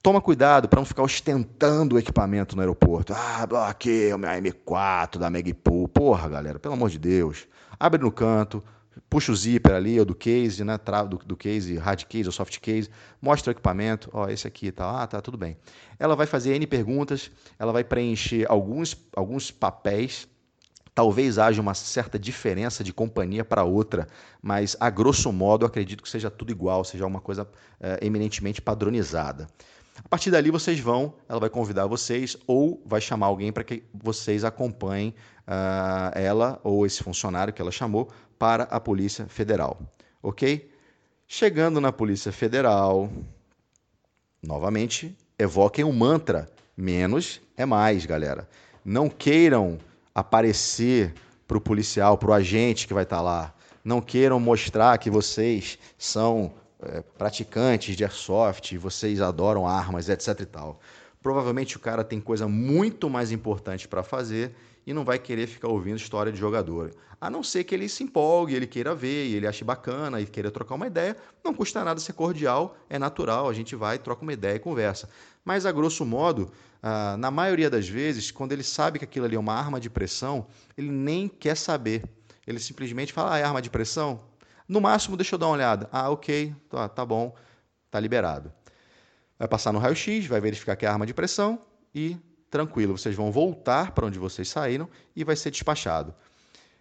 [0.06, 3.12] toma cuidado para não ficar ostentando o equipamento no aeroporto.
[3.12, 5.88] Ah, aqui é o meu M4 da Megpool.
[5.88, 7.48] Porra, galera, pelo amor de Deus.
[7.76, 8.62] Abre no canto,
[9.10, 10.78] puxa o zíper ali, ou do case, né?
[11.08, 12.88] Do, do case, hard case ou soft case,
[13.20, 15.56] mostra o equipamento, ó, esse aqui tá, ah, tá, tudo bem.
[15.98, 20.28] Ela vai fazer N perguntas, ela vai preencher alguns, alguns papéis,
[20.94, 24.06] talvez haja uma certa diferença de companhia para outra,
[24.40, 27.46] mas a grosso modo acredito que seja tudo igual, seja uma coisa
[27.80, 29.48] é, eminentemente padronizada.
[30.04, 33.82] A partir dali vocês vão, ela vai convidar vocês ou vai chamar alguém para que
[33.92, 35.14] vocês acompanhem
[35.46, 39.80] uh, ela ou esse funcionário que ela chamou para a Polícia Federal,
[40.22, 40.70] ok?
[41.26, 43.10] Chegando na Polícia Federal,
[44.42, 48.48] novamente, evoquem o um mantra: menos é mais, galera.
[48.84, 49.78] Não queiram
[50.14, 51.14] aparecer
[51.48, 53.54] para o policial, para o agente que vai estar tá lá.
[53.84, 60.46] Não queiram mostrar que vocês são é, praticantes de airsoft, vocês adoram armas, etc e
[60.46, 60.80] tal.
[61.22, 64.54] Provavelmente o cara tem coisa muito mais importante para fazer
[64.86, 66.94] e não vai querer ficar ouvindo história de jogador.
[67.20, 70.26] A não ser que ele se empolgue, ele queira ver, e ele ache bacana e
[70.26, 74.22] queira trocar uma ideia, não custa nada ser cordial, é natural, a gente vai, troca
[74.22, 75.08] uma ideia e conversa.
[75.44, 79.34] Mas a grosso modo, ah, na maioria das vezes, quando ele sabe que aquilo ali
[79.34, 82.04] é uma arma de pressão, ele nem quer saber.
[82.46, 84.20] Ele simplesmente fala: ah, é arma de pressão?
[84.68, 85.88] No máximo, deixa eu dar uma olhada.
[85.92, 87.34] Ah, ok, tá, tá bom,
[87.90, 88.52] tá liberado.
[89.38, 91.60] Vai passar no raio-x, vai verificar que é arma de pressão
[91.94, 92.16] e
[92.50, 96.14] tranquilo, vocês vão voltar para onde vocês saíram e vai ser despachado.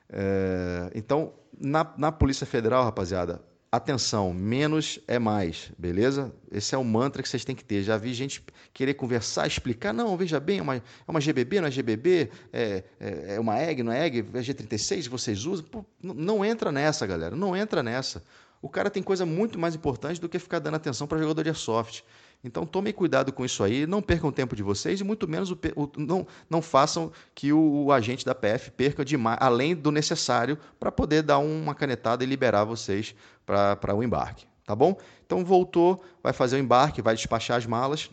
[0.10, 3.42] É, então, na, na Polícia Federal, rapaziada,
[3.76, 6.34] atenção, menos é mais, beleza?
[6.52, 7.84] Esse é o mantra que vocês têm que ter.
[7.84, 11.68] Já vi gente querer conversar, explicar, não, veja bem, é uma, é uma GBB, não
[11.68, 15.66] é GBB, é, é, é uma EG, não é EG, é G36 vocês usam.
[15.66, 18.24] Pô, não entra nessa, galera, não entra nessa.
[18.62, 21.50] O cara tem coisa muito mais importante do que ficar dando atenção para jogador de
[21.50, 22.04] airsoft.
[22.46, 25.50] Então tomem cuidado com isso aí, não percam o tempo de vocês e muito menos
[25.50, 29.92] o, o, não, não façam que o, o, agente da PF perca demais, além do
[29.92, 34.46] necessário para poder dar uma canetada e liberar vocês para o embarque.
[34.64, 34.96] Tá bom?
[35.26, 38.10] Então voltou, vai fazer o embarque, vai despachar as malas,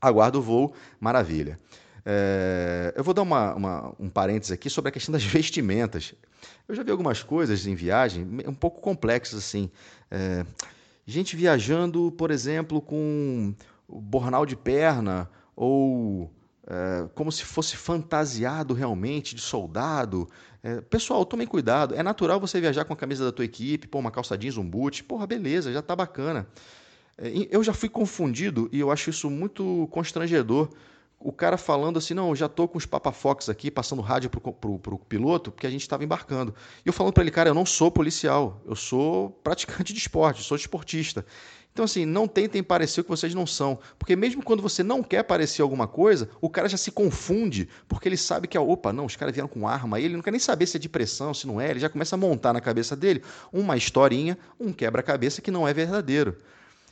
[0.00, 1.58] aguarda o voo, maravilha.
[2.04, 6.14] É, eu vou dar uma, uma, um parênteses aqui sobre a questão das vestimentas.
[6.66, 9.70] Eu já vi algumas coisas em viagem um pouco complexas assim.
[10.10, 10.44] É,
[11.10, 13.52] Gente viajando, por exemplo, com
[13.88, 16.30] bornal de perna ou
[16.64, 20.28] é, como se fosse fantasiado realmente de soldado.
[20.62, 21.96] É, pessoal, tomem cuidado.
[21.96, 24.64] É natural você viajar com a camisa da tua equipe, pô, uma calça jeans, um
[24.64, 25.02] boot.
[25.02, 26.46] Porra, beleza, já tá bacana.
[27.18, 30.70] É, eu já fui confundido e eu acho isso muito constrangedor
[31.20, 34.40] o cara falando assim, não, eu já tô com os papafox aqui, passando rádio pro,
[34.40, 36.54] pro, pro piloto, porque a gente estava embarcando.
[36.84, 40.42] E eu falando para ele, cara, eu não sou policial, eu sou praticante de esporte,
[40.42, 41.24] sou esportista.
[41.72, 43.78] Então, assim, não tentem parecer o que vocês não são.
[43.98, 48.08] Porque mesmo quando você não quer parecer alguma coisa, o cara já se confunde, porque
[48.08, 50.66] ele sabe que, opa, não, os caras vieram com arma, ele não quer nem saber
[50.66, 53.22] se é de pressão, se não é, ele já começa a montar na cabeça dele
[53.52, 56.38] uma historinha, um quebra-cabeça que não é verdadeiro.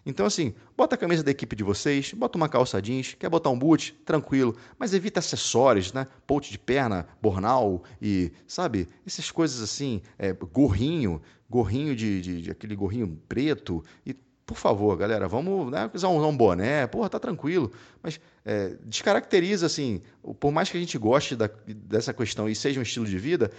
[0.04, 3.50] Então, assim, bota a camisa da equipe de vocês, bota uma calça jeans, quer botar
[3.50, 6.06] um boot, tranquilo, mas evita acessórios, né?
[6.26, 12.50] Pout de perna, bornal e, sabe, essas coisas assim, é, gorrinho, gorrinho de, de, de,
[12.50, 14.14] aquele gorrinho preto e
[14.48, 17.70] por favor, galera, vamos né, usar um, um boné, porra, tá tranquilo.
[18.02, 20.00] Mas é, descaracteriza, assim,
[20.40, 23.50] por mais que a gente goste da, dessa questão e seja um estilo de vida,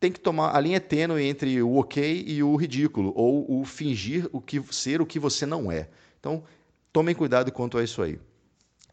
[0.00, 4.28] tem que tomar a linha tênue entre o ok e o ridículo, ou o fingir
[4.32, 5.88] o que ser o que você não é.
[6.20, 6.42] Então,
[6.92, 8.18] tomem cuidado quanto a isso aí.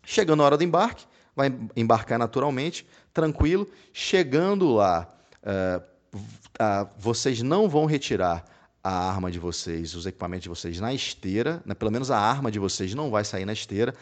[0.03, 3.67] Chegando a hora do embarque, vai embarcar naturalmente, tranquilo.
[3.93, 5.13] Chegando lá,
[5.43, 5.83] uh,
[6.15, 8.45] uh, vocês não vão retirar
[8.83, 11.73] a arma de vocês, os equipamentos de vocês na esteira, né?
[11.73, 13.93] pelo menos a arma de vocês não vai sair na esteira.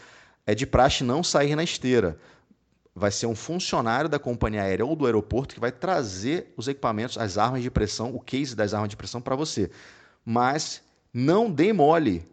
[0.45, 2.17] É de praxe não sair na esteira
[2.95, 7.17] vai ser um funcionário da companhia aérea ou do aeroporto que vai trazer os equipamentos,
[7.17, 9.69] as armas de pressão, o case das armas de pressão para você.
[10.23, 10.81] Mas
[11.13, 12.25] não dê mole.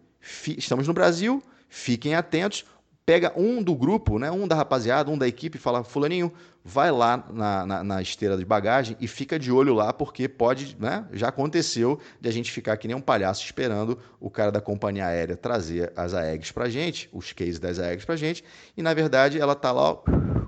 [0.58, 2.64] Estamos no Brasil, fiquem atentos
[3.10, 6.32] pega um do grupo, né, um da rapaziada, um da equipe e fala: Fulaninho,
[6.64, 10.76] vai lá na, na, na, esteira de bagagem e fica de olho lá, porque pode,
[10.78, 14.60] né, já aconteceu de a gente ficar que nem um palhaço esperando o cara da
[14.60, 18.44] companhia aérea trazer as AEGs para gente, os cases das AEGs para gente,
[18.76, 19.96] e na verdade ela está lá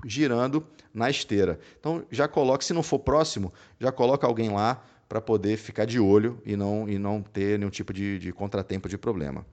[0.05, 1.59] girando na esteira.
[1.79, 5.99] Então já coloca, se não for próximo, já coloca alguém lá para poder ficar de
[5.99, 9.45] olho e não, e não ter nenhum tipo de, de contratempo de problema.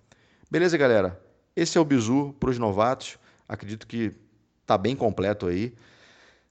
[0.51, 1.21] Beleza, galera?
[1.55, 3.19] Esse é o bizu para os novatos.
[3.49, 4.13] Acredito que
[4.63, 5.75] está bem completo aí.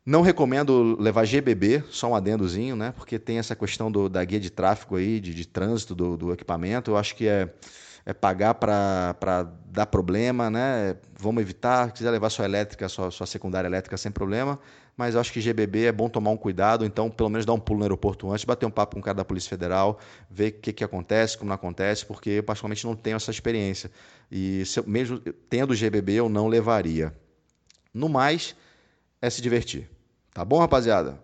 [0.05, 2.91] Não recomendo levar GBB, só um adendozinho, né?
[2.91, 6.33] Porque tem essa questão do, da guia de tráfego aí, de, de trânsito do, do,
[6.33, 6.91] equipamento.
[6.91, 7.53] Eu acho que é,
[8.05, 10.95] é pagar para dar problema, né?
[11.17, 11.87] Vamos evitar.
[11.87, 14.59] Se quiser levar sua elétrica, sua, sua secundária elétrica sem problema,
[14.97, 17.59] mas eu acho que GBB é bom tomar um cuidado, então pelo menos dar um
[17.59, 19.97] pulo no aeroporto antes, bater um papo com o cara da Polícia Federal,
[20.29, 23.89] ver o que, que acontece, como não acontece, porque eu particularmente não tenho essa experiência.
[24.31, 27.13] E eu, mesmo tendo GBB, eu não levaria.
[27.93, 28.55] No mais,
[29.21, 29.89] é se divertir.
[30.33, 31.17] Tá bom, rapaziada?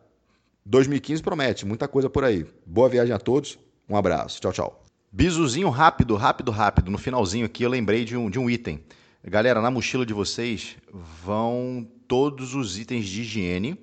[0.65, 2.45] 2015 promete, muita coisa por aí.
[2.65, 3.59] Boa viagem a todos,
[3.89, 4.84] um abraço, tchau, tchau.
[5.17, 6.91] Bisuzinho rápido, rápido, rápido.
[6.91, 8.81] No finalzinho aqui eu lembrei de um, de um item.
[9.23, 10.75] Galera, na mochila de vocês
[11.23, 13.79] vão todos os itens de higiene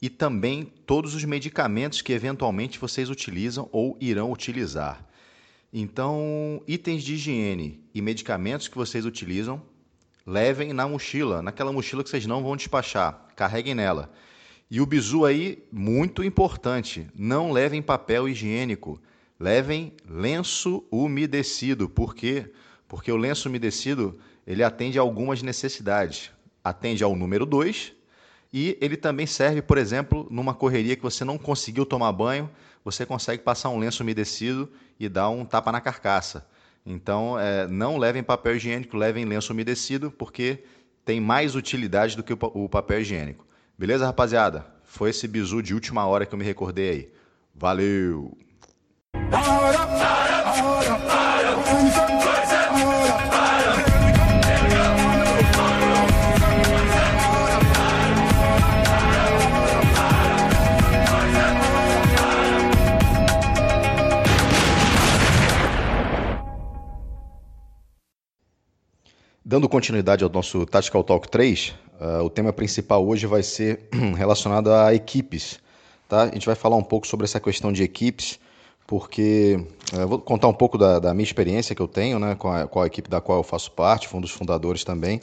[0.00, 5.04] e também todos os medicamentos que eventualmente vocês utilizam ou irão utilizar.
[5.70, 9.60] Então, itens de higiene e medicamentos que vocês utilizam,
[10.26, 14.10] levem na mochila, naquela mochila que vocês não vão despachar, carreguem nela.
[14.70, 18.98] E o bizu aí, muito importante, não levem papel higiênico,
[19.38, 21.88] levem lenço umedecido.
[21.88, 22.52] Por quê?
[22.86, 26.30] Porque o lenço umedecido, ele atende a algumas necessidades
[26.68, 27.92] atende ao número 2
[28.52, 32.48] e ele também serve, por exemplo, numa correria que você não conseguiu tomar banho,
[32.84, 36.46] você consegue passar um lenço umedecido e dar um tapa na carcaça.
[36.86, 40.64] Então, é, não levem papel higiênico, levem lenço umedecido, porque
[41.04, 43.46] tem mais utilidade do que o papel higiênico.
[43.76, 44.66] Beleza, rapaziada?
[44.82, 47.12] Foi esse bizu de última hora que eu me recordei aí.
[47.54, 48.47] Valeu!
[69.48, 73.88] Dando continuidade ao nosso Tactical Talk 3, uh, eh, o tema principal hoje vai ser
[74.14, 75.58] relacionado a equipes.
[76.06, 76.24] Tá?
[76.24, 78.38] A gente vai falar um pouco sobre essa questão de equipes,
[78.88, 82.48] porque uh, vou contar um pouco da, da, minha experiência que eu tenho né, com,
[82.48, 85.20] a, com a equipe da qual eu faço parte, fui um dos fundadores também,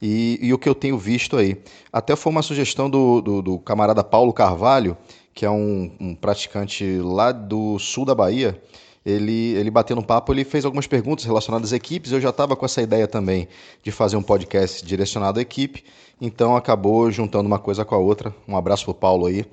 [0.00, 1.60] e, e, o que eu tenho visto aí.
[1.92, 4.96] Até foi uma sugestão do, do, do camarada Paulo Carvalho,
[5.34, 8.62] que é um, um praticante lá do sul da Bahia,
[9.04, 12.12] ele, ele bateu no papo, ele fez algumas perguntas relacionadas às equipes.
[12.12, 13.48] Eu já estava com essa ideia também
[13.82, 15.82] de fazer um podcast direcionado à equipe,
[16.20, 18.34] então acabou juntando uma coisa com a outra.
[18.46, 19.44] Um abraço para o Paulo aí.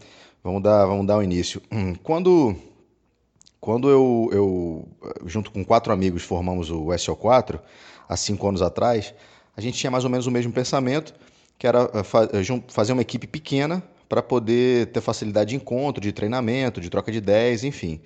[0.44, 1.62] Vamos dar, vamos dar o um início.
[2.04, 2.56] Quando,
[3.66, 4.88] quando eu, eu,
[5.26, 7.60] junto com quatro amigos, formamos o SO4,
[8.08, 9.12] há cinco anos atrás,
[9.58, 11.16] a gente tinha mais ou menos o mesmo pensamento,
[11.58, 16.12] que era eh, eh, fazer uma equipe pequena para poder ter facilidade de encontro, de
[16.12, 18.00] treinamento, de troca de ideias, enfim.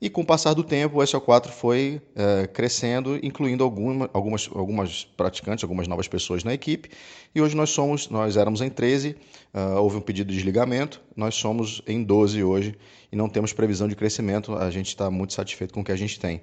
[0.00, 5.04] E com o passar do tempo, o SO4 foi é, crescendo, incluindo alguma, algumas, algumas
[5.04, 6.90] praticantes, algumas novas pessoas na equipe.
[7.34, 9.16] E hoje nós somos, nós éramos em 13, uh,
[9.54, 12.74] é, houve um pedido de desligamento, nós somos em 12 hoje
[13.10, 15.96] e não temos previsão de crescimento, a gente está muito satisfeito com o que a
[15.96, 16.42] gente tem.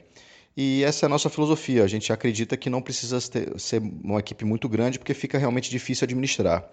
[0.56, 1.84] E essa é a nossa filosofia.
[1.84, 5.70] A gente acredita que não precisa ter, ser uma equipe muito grande porque fica realmente
[5.70, 6.70] difícil administrar.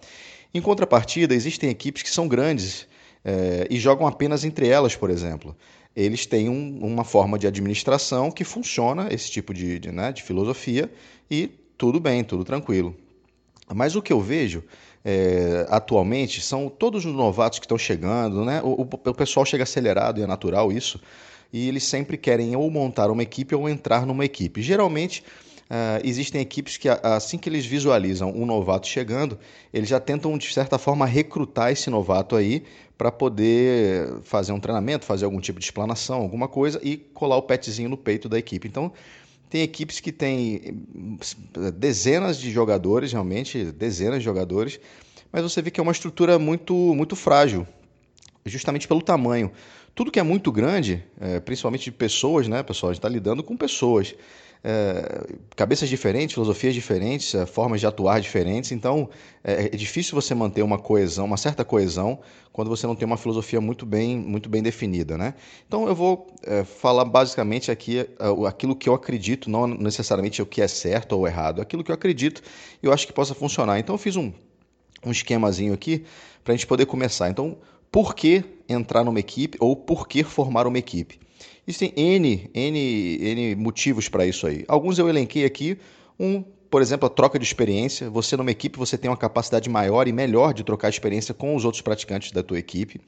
[0.52, 2.88] Em contrapartida, existem equipes que são grandes
[3.24, 5.56] é, e jogam apenas entre elas, por exemplo
[5.98, 10.22] eles têm um, uma forma de administração que funciona, esse tipo de, de, né, de
[10.22, 10.88] filosofia,
[11.28, 12.94] e tudo bem, tudo tranquilo.
[13.74, 14.62] Mas o que eu vejo
[15.04, 18.62] é, atualmente são todos os novatos que estão chegando, né?
[18.62, 21.00] O, o, pessoal chega acelerado e é natural isso,
[21.52, 24.62] e eles sempre querem ou montar uma equipe ou entrar numa equipe.
[24.62, 25.24] Geralmente
[25.68, 29.38] Uh, existem equipes que, assim que eles visualizam um novato chegando,
[29.70, 32.64] eles já tentam, de certa forma, recrutar esse novato aí
[32.98, 37.42] para poder fazer um treinamento, fazer algum tipo de explanação, alguma coisa e colar o
[37.42, 38.66] petzinho no peito da equipe.
[38.66, 38.92] Então,
[39.48, 40.60] tem equipes que têm
[41.56, 44.80] eh, dezenas de jogadores, realmente, dezenas de jogadores,
[45.32, 47.64] mas você vê que é uma estrutura muito, muito frágil,
[48.44, 49.52] justamente pelo tamanho.
[49.94, 52.90] Tudo que é muito grande, é, principalmente de pessoas, né, pessoal?
[52.90, 54.14] A gente está lidando com pessoas
[54.62, 58.72] é, cabeças diferentes, filosofias diferentes, é, formas de atuar diferentes.
[58.72, 59.08] Então
[59.42, 62.18] é, é, difícil você manter uma coesão, uma certa coesão,
[62.52, 65.34] quando você não tem uma filosofia muito bem, muito bem definida, né?
[65.66, 68.06] Então eu vou é, falar basicamente aqui é,
[68.46, 71.94] aquilo que eu acredito, não necessariamente o que é certo ou errado, aquilo que eu
[71.94, 72.42] acredito
[72.82, 73.78] e eu acho que possa funcionar.
[73.78, 74.32] Então eu fiz um,
[75.04, 76.04] um esquemazinho aqui
[76.42, 77.28] para a gente poder começar.
[77.30, 77.58] Então,
[77.90, 81.18] por que entrar numa equipe ou por que formar uma equipe?
[81.68, 84.64] Existem N, N, N motivos para isso aí.
[84.66, 85.78] Alguns eu elenquei aqui.
[86.18, 88.08] Um, por exemplo, a troca de experiência.
[88.08, 91.66] Você numa equipe você tem uma capacidade maior e melhor de trocar experiência com os
[91.66, 93.02] outros praticantes da tua equipe.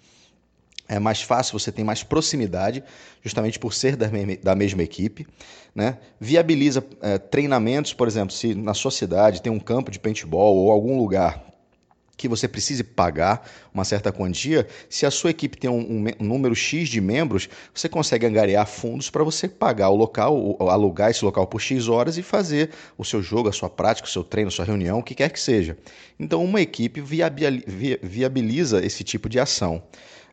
[0.86, 2.84] É mais fácil, você tem mais proximidade,
[3.22, 4.08] justamente por ser da,
[4.42, 5.26] da mesma equipe.
[5.74, 5.96] Né?
[6.20, 10.70] Viabiliza é, treinamentos, por exemplo, se na sua cidade tem um campo de paintball ou
[10.70, 11.49] algum lugar
[12.20, 16.54] que você precise pagar uma certa quantia, se a sua equipe tem um, um, número
[16.54, 21.46] X de membros, você consegue angariar fundos para você pagar o local, alugar esse local
[21.46, 24.50] por X horas e fazer o seu jogo, a sua prática, o seu treino, a
[24.50, 25.78] sua reunião, o que quer que seja.
[26.18, 29.82] Então, uma equipe viabiliza esse tipo de ação.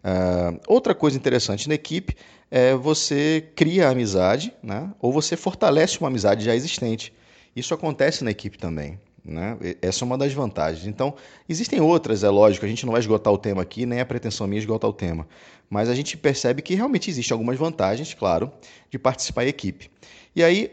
[0.03, 2.15] Uh, outra coisa interessante na equipe
[2.51, 4.91] é você cria amizade, né?
[5.01, 7.13] ou você fortalece uma amizade já existente.
[7.55, 8.99] Isso acontece na equipe também.
[9.27, 9.57] Né?
[9.81, 10.87] Essa é uma das vantagens.
[10.87, 11.13] Então,
[11.49, 14.47] existem outras, é lógico, a gente não vai esgotar o tema aqui, nem a pretensão
[14.47, 15.27] minha é esgotar o tema.
[15.69, 18.49] Mas a gente percebe que realmente existem algumas vantagens, claro,
[18.89, 19.91] de participar em equipe.
[20.33, 20.71] E aí,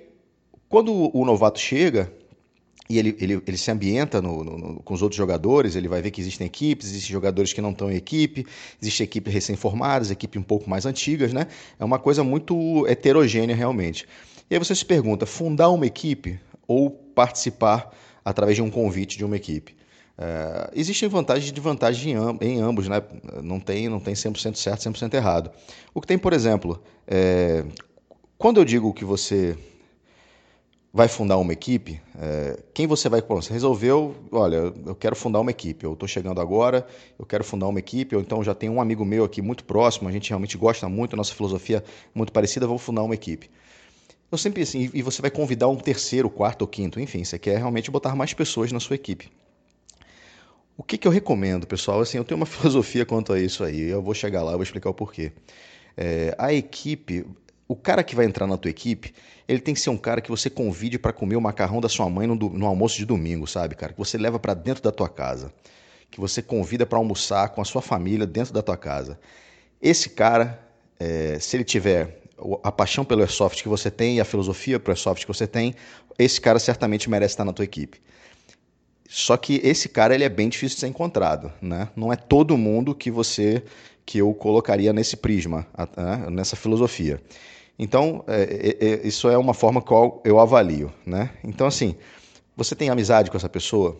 [0.68, 2.12] quando o novato chega
[2.88, 6.10] e ele, ele, ele se ambienta no, no, com os outros jogadores, ele vai ver
[6.10, 8.46] que existem equipes, existem jogadores que não estão em equipe,
[8.80, 11.46] existem equipes recém-formadas, equipes um pouco mais antigas, né?
[11.78, 14.06] É uma coisa muito heterogênea realmente.
[14.50, 16.38] E aí você se pergunta, fundar uma equipe
[16.68, 17.90] ou participar
[18.24, 19.76] através de um convite de uma equipe.
[20.16, 23.02] É, existem vantagens e desvantagens em, em, ambos, né?
[23.42, 25.50] não tem, não tem 100% certo, 100% errado.
[25.92, 27.64] O que tem, por exemplo, é,
[28.38, 29.56] quando eu digo que você
[30.94, 33.20] vai fundar uma equipe, é, quem você vai.
[33.20, 36.86] Você resolveu, olha, eu quero fundar uma equipe, eu estou chegando agora,
[37.18, 40.08] eu quero fundar uma equipe, ou então já tem um amigo meu aqui muito próximo,
[40.08, 41.82] a gente realmente gosta muito, nossa filosofia é
[42.14, 43.50] muito parecida, vou fundar uma equipe.
[44.34, 47.56] Eu sempre assim, e você vai convidar um terceiro, quarto ou quinto, enfim, você quer
[47.56, 49.30] realmente botar mais pessoas na sua equipe.
[50.76, 52.00] O que, que eu recomendo, pessoal?
[52.00, 54.64] Assim, eu tenho uma filosofia quanto a isso aí, eu vou chegar lá, eu vou
[54.64, 55.30] explicar o porquê.
[55.96, 57.24] É, a equipe,
[57.68, 59.14] o cara que vai entrar na tua equipe,
[59.46, 62.10] ele tem que ser um cara que você convide para comer o macarrão da sua
[62.10, 63.92] mãe no, no, almoço de domingo, sabe, cara?
[63.92, 65.52] Que você leva para dentro da tua casa.
[66.10, 69.16] Que você convida para almoçar com a sua família dentro da tua casa.
[69.80, 70.60] Esse cara,
[70.98, 72.23] é, se ele tiver
[72.62, 75.74] a paixão pelo airsoft que você tem e a filosofia pro airsoft que você tem,
[76.18, 78.00] esse cara certamente merece estar na tua equipe.
[79.08, 81.88] Só que esse cara ele é bem difícil de ser encontrado, né?
[81.94, 83.62] Não é todo mundo que você
[84.04, 85.66] que eu colocaria nesse prisma,
[86.30, 87.20] nessa filosofia.
[87.78, 90.92] Então, é, é, é, isso é uma forma qual eu avalio.
[91.06, 91.30] Né?
[91.42, 91.94] Então, assim,
[92.56, 93.96] você tem amizade com essa pessoa,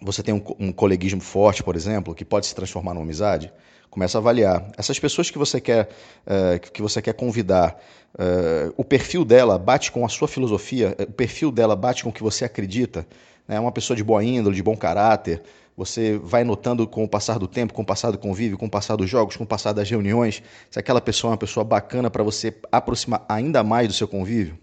[0.00, 3.52] você tem um, um coleguismo forte, por exemplo, que pode se transformar numa amizade,
[3.90, 4.70] começa a avaliar.
[4.76, 5.88] Essas pessoas que você quer,
[6.26, 7.78] é, que você quer convidar,
[8.18, 12.12] é, o perfil dela bate com a sua filosofia, o perfil dela bate com o
[12.12, 13.06] que você acredita,
[13.46, 13.56] né?
[13.56, 15.42] é uma pessoa de boa índole, de bom caráter,
[15.76, 18.70] você vai notando com o passar do tempo, com o passar do convívio, com o
[18.70, 22.10] passar dos jogos, com o passar das reuniões, se aquela pessoa é uma pessoa bacana
[22.10, 24.58] para você aproximar ainda mais do seu convívio.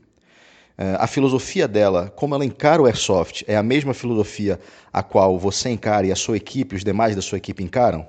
[0.78, 4.60] É, a filosofia dela, como ela encara o Airsoft, é a mesma filosofia
[4.94, 8.08] a qual você encara e a sua equipe, os demais da sua equipe encaram?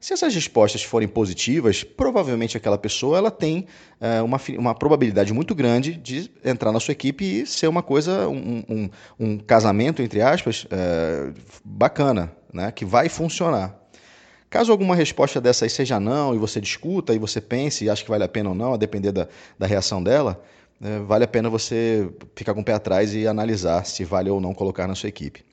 [0.00, 3.66] Se essas respostas forem positivas, provavelmente aquela pessoa ela tem
[4.00, 8.28] é, uma, uma probabilidade muito grande de entrar na sua equipe e ser uma coisa,
[8.28, 11.32] um, um, um casamento, entre aspas, é,
[11.64, 12.70] bacana, né?
[12.70, 13.76] que vai funcionar.
[14.48, 18.04] Caso alguma resposta dessa aí seja não, e você discuta, e você pense e acha
[18.04, 19.26] que vale a pena ou não, a depender da,
[19.58, 20.40] da reação dela,
[20.80, 24.40] é, vale a pena você ficar com o pé atrás e analisar se vale ou
[24.40, 25.44] não colocar na sua equipe.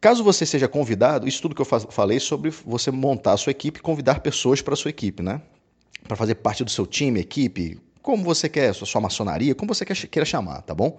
[0.00, 3.78] Caso você seja convidado, isso tudo que eu falei sobre você montar a sua equipe
[3.78, 5.40] e convidar pessoas para a sua equipe, né?
[6.06, 9.82] Para fazer parte do seu time, equipe, como você quer, sua, sua maçonaria, como você
[9.82, 10.98] quer, queira chamar, tá bom?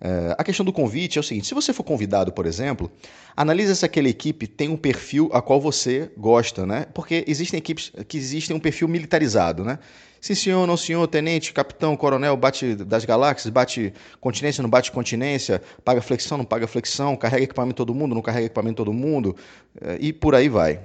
[0.00, 2.90] É, a questão do convite é o seguinte: se você for convidado, por exemplo,
[3.36, 6.86] analise se aquela equipe tem um perfil a qual você gosta, né?
[6.92, 9.78] Porque existem equipes que existem um perfil militarizado, né?
[10.20, 15.62] Sim, senhor, não senhor, tenente, capitão, coronel, bate das galáxias, bate continência, não bate continência,
[15.84, 19.36] paga flexão, não paga flexão, carrega equipamento todo mundo, não carrega equipamento todo mundo,
[19.80, 20.80] eh, e por aí vai.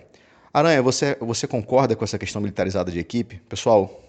[0.53, 3.41] Aranha, você, você concorda com essa questão militarizada de equipe?
[3.47, 4.03] Pessoal,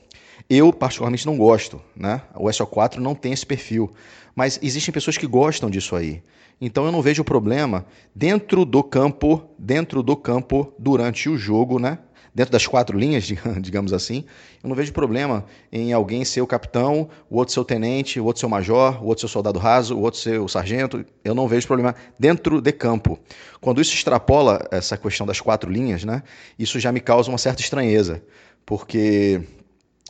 [0.48, 2.22] eu particularmente não gosto, né?
[2.34, 3.92] O SO4 não tem esse perfil,
[4.34, 6.22] mas existem pessoas que gostam disso aí.
[6.60, 7.84] Então eu não vejo problema
[8.14, 11.98] dentro do campo, dentro do campo durante o jogo, né?
[12.34, 13.24] dentro das quatro linhas,
[13.60, 14.24] digamos assim,
[14.62, 18.24] eu não vejo problema em alguém ser o capitão, o outro ser o tenente, o
[18.24, 21.04] outro ser o major, o outro ser o soldado raso, o outro ser o sargento.
[21.24, 23.18] Eu não vejo problema dentro de campo.
[23.60, 26.22] Quando isso extrapola essa questão das quatro linhas, né,
[26.58, 28.22] isso já me causa uma certa estranheza,
[28.64, 29.42] porque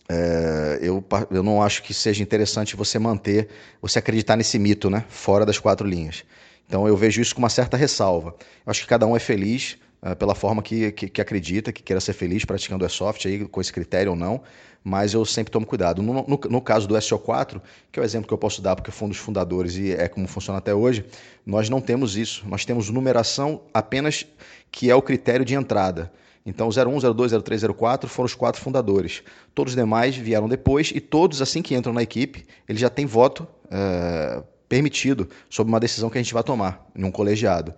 [0.09, 3.49] é, eu, eu não acho que seja interessante você manter,
[3.81, 6.25] você acreditar nesse mito, né, fora das quatro linhas.
[6.67, 8.35] Então eu vejo isso com uma certa ressalva.
[8.65, 11.83] Eu acho que cada um é feliz uh, pela forma que, que, que, acredita, que
[11.83, 14.41] queira ser feliz praticando o airsoft, aí, com esse critério ou não,
[14.85, 16.03] mas eu sempre tomo cuidado.
[16.03, 18.91] No, no, no, caso do SO4, que é o exemplo que eu posso dar porque
[18.91, 21.05] foi um dos fundadores e é como funciona até hoje,
[21.47, 22.43] nós não temos isso.
[22.49, 24.27] Nós temos numeração apenas
[24.71, 26.11] que é o critério de entrada.
[26.45, 29.23] Então, 01, 02, 03, 04 foram os quatro fundadores.
[29.55, 33.07] Todos os demais vieram depois e todos, assim que entram na equipe, eles já têm
[33.07, 37.73] voto é, permitido sobre uma decisão que a gente vai tomar em um colegiado,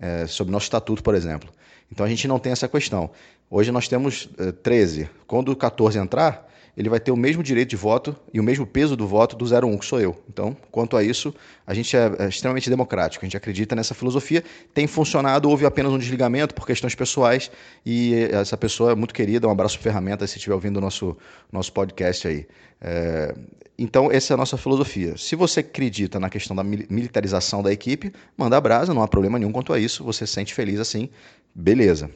[0.00, 1.50] é, sobre nosso estatuto, por exemplo.
[1.92, 3.10] Então a gente não tem essa questão.
[3.50, 4.28] Hoje nós temos
[4.62, 5.02] 13.
[5.02, 6.47] Eh, Quando o 14 entrar,
[6.78, 9.44] ele vai ter o mesmo direito de voto e o mesmo peso do voto do
[9.44, 10.16] 01, que sou eu.
[10.28, 11.34] Então, quanto a isso,
[11.66, 14.44] a gente é, é extremamente democrático, a gente acredita nessa filosofia.
[14.72, 17.50] Tem funcionado, houve apenas um desligamento por questões pessoais
[17.84, 19.48] e essa pessoa é muito querida.
[19.48, 21.16] Um abraço ferramenta se estiver ouvindo o nosso,
[21.50, 22.46] nosso podcast aí.
[22.80, 23.34] É,
[23.76, 25.16] então, essa é a nossa filosofia.
[25.16, 29.36] Se você acredita na questão da militarização da equipe, manda a brasa, não há problema
[29.36, 31.08] nenhum quanto a isso, você se sente feliz assim,
[31.52, 32.08] beleza.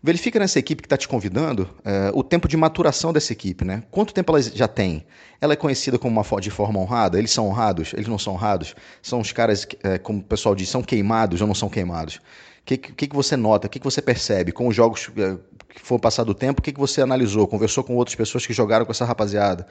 [0.00, 3.82] Verifica nessa equipe que está te convidando é, o tempo de maturação dessa equipe, né?
[3.90, 5.04] Quanto tempo ela já tem?
[5.40, 7.18] Ela é conhecida como uma de forma honrada?
[7.18, 7.92] Eles são honrados?
[7.94, 8.76] Eles não são honrados?
[9.02, 12.16] São os caras, é, como o pessoal diz, são queimados ou não são queimados?
[12.16, 12.20] O
[12.64, 13.66] que, que, que, você nota?
[13.66, 14.52] O que, que você percebe?
[14.52, 15.36] Com os jogos é,
[15.74, 17.48] que foram passado o tempo, o que, que você analisou?
[17.48, 19.66] Conversou com outras pessoas que jogaram com essa rapaziada?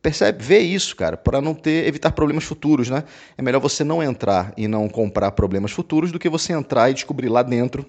[0.00, 0.44] Percebe?
[0.44, 3.02] Vê isso, cara, para não ter evitar problemas futuros, né?
[3.36, 6.94] É melhor você não entrar e não comprar problemas futuros do que você entrar e
[6.94, 7.84] descobrir lá dentro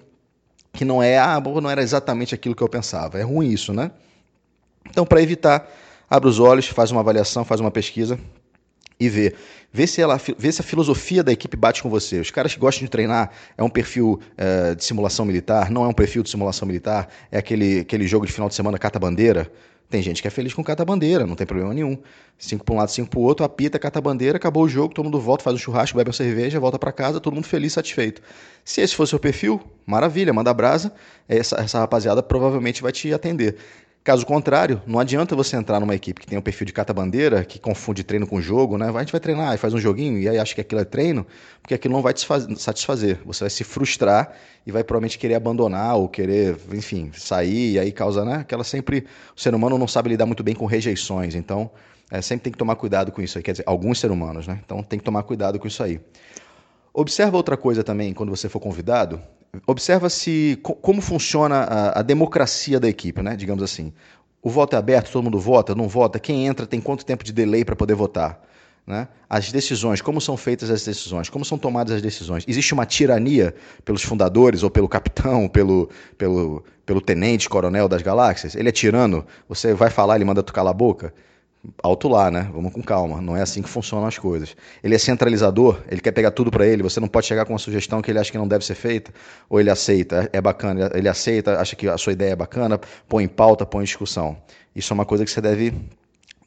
[0.74, 3.18] que não é, ah, não era exatamente aquilo que eu pensava.
[3.18, 3.92] É ruim isso, né?
[4.90, 5.66] Então, para evitar,
[6.10, 8.18] abre os olhos, faz uma avaliação, faz uma pesquisa
[8.98, 9.34] e vê.
[9.72, 12.20] Vê se, ela, vê se a filosofia da equipe bate com você.
[12.20, 15.88] Os caras que gostam de treinar é um perfil é, de simulação militar, não é
[15.88, 19.50] um perfil de simulação militar, é aquele, aquele jogo de final de semana cata-bandeira.
[19.94, 21.96] Tem gente que é feliz com cata-bandeira, não tem problema nenhum.
[22.36, 25.20] Cinco para um lado, cinco para o outro, apita, cata-bandeira, acabou o jogo, todo mundo
[25.20, 28.20] volta, faz um churrasco, bebe uma cerveja, volta para casa, todo mundo feliz, satisfeito.
[28.64, 30.92] Se esse for o seu perfil, maravilha, manda brasa,
[31.28, 33.56] essa, essa rapaziada provavelmente vai te atender.
[34.04, 37.58] Caso contrário, não adianta você entrar numa equipe que tem um perfil de cata-bandeira, que
[37.58, 38.92] confunde treino com jogo, né?
[38.94, 41.26] A gente vai treinar e faz um joguinho e aí acha que aquilo é treino,
[41.62, 42.26] porque aquilo não vai te
[42.58, 43.18] satisfazer.
[43.24, 44.34] Você vai se frustrar
[44.66, 48.34] e vai provavelmente querer abandonar ou querer, enfim, sair e aí causa, né?
[48.34, 49.06] Aquela sempre.
[49.34, 51.70] O ser humano não sabe lidar muito bem com rejeições, então
[52.10, 53.42] é, sempre tem que tomar cuidado com isso aí.
[53.42, 54.60] Quer dizer, alguns seres humanos, né?
[54.66, 55.98] Então tem que tomar cuidado com isso aí.
[56.92, 59.18] Observa outra coisa também quando você for convidado,
[59.66, 63.36] observa-se como funciona a, a, democracia da equipe, né?
[63.36, 63.92] digamos assim.
[64.42, 67.32] O voto é aberto, todo mundo vota, não vota, quem entra tem quanto tempo de
[67.32, 68.42] delay para poder votar?
[68.86, 69.08] Né?
[69.28, 72.44] As decisões, como são feitas as decisões, como são tomadas as decisões.
[72.46, 75.88] Existe uma tirania pelos fundadores, ou pelo capitão, pelo,
[76.18, 78.54] pelo, pelo tenente, coronel das galáxias?
[78.54, 79.24] Ele é tirano?
[79.48, 81.14] Você vai falar, ele manda tu calar a boca?
[81.82, 82.48] Alto lá, né?
[82.52, 83.20] Vamos com calma.
[83.20, 84.56] Não é assim que funcionam as coisas.
[84.82, 86.82] Ele é centralizador, ele quer pegar tudo para ele.
[86.82, 89.12] Você não pode chegar com uma sugestão que ele acha que não deve ser feita,
[89.48, 93.24] ou ele aceita, é bacana, ele aceita, acha que a sua ideia é bacana, põe
[93.24, 94.36] em pauta, põe em discussão.
[94.74, 95.72] Isso é uma coisa que você deve,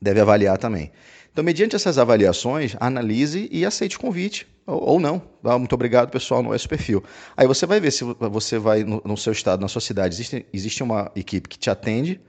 [0.01, 0.91] deve avaliar também.
[1.31, 4.47] Então, mediante essas avaliações, analise e aceite o convite.
[4.65, 5.21] Ou, não.
[5.43, 7.03] Ah, muito obrigado, pessoal, não é esse perfil.
[7.37, 10.45] Aí você vai ver se você vai no, no seu estado, na sua cidade, existe,
[10.51, 12.19] existe uma equipe que te atende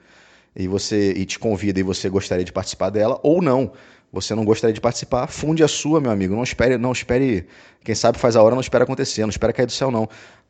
[0.58, 3.72] e você e te convida e você gostaria de participar dela ou não.
[4.12, 6.34] Você não gostaria de participar, funde a sua, meu amigo.
[6.34, 7.46] Não espere, não espere.
[7.84, 10.08] Quem sabe faz a hora, não espera acontecer, não espera cair do céu, não.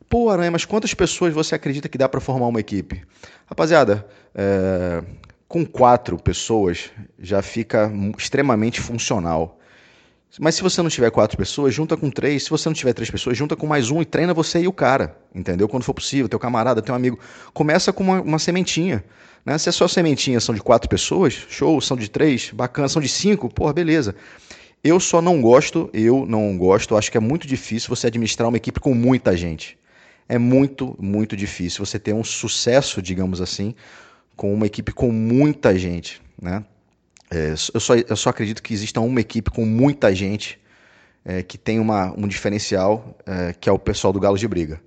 [0.09, 3.03] Pô, Aranha, mas quantas pessoas você acredita que dá para formar uma equipe?
[3.47, 5.03] Rapaziada, é,
[5.47, 9.59] com quatro pessoas já fica extremamente funcional.
[10.41, 12.45] Mas se você não tiver quatro pessoas, junta com três.
[12.45, 14.73] Se você não tiver três pessoas, junta com mais um e treina você e o
[14.73, 15.19] cara.
[15.35, 15.69] Entendeu?
[15.69, 17.19] Quando for possível, teu camarada, teu amigo.
[17.53, 19.05] Começa com uma, uma sementinha.
[19.45, 19.57] Né?
[19.59, 23.09] Se as suas sementinhas são de quatro pessoas, show, são de três, bacana, são de
[23.09, 24.15] cinco, porra, beleza.
[24.83, 28.57] Eu só não gosto, eu não gosto, acho que é muito difícil você administrar uma
[28.57, 29.77] equipe com muita gente.
[30.29, 33.75] É muito, muito difícil você ter um sucesso, digamos assim,
[34.37, 36.21] com uma equipe com muita gente.
[36.41, 36.65] Né?
[37.31, 40.61] É, eu, só, eu só acredito que exista uma equipe com muita gente
[41.25, 44.81] é, que tem uma, um diferencial, é, que é o pessoal do Galo de Briga.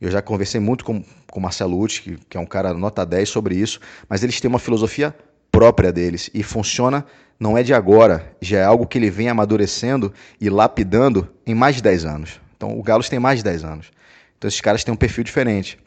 [0.00, 1.04] Eu já conversei muito com
[1.38, 3.78] o Marcelo Uti, que, que é um cara nota 10 sobre isso,
[4.08, 5.14] mas eles têm uma filosofia
[5.50, 7.04] própria deles e funciona,
[7.38, 11.76] não é de agora, já é algo que ele vem amadurecendo e lapidando em mais
[11.76, 12.40] de 10 anos.
[12.56, 13.90] Então o Galos tem mais de 10 anos.
[14.36, 15.78] Então esses caras têm um perfil diferente.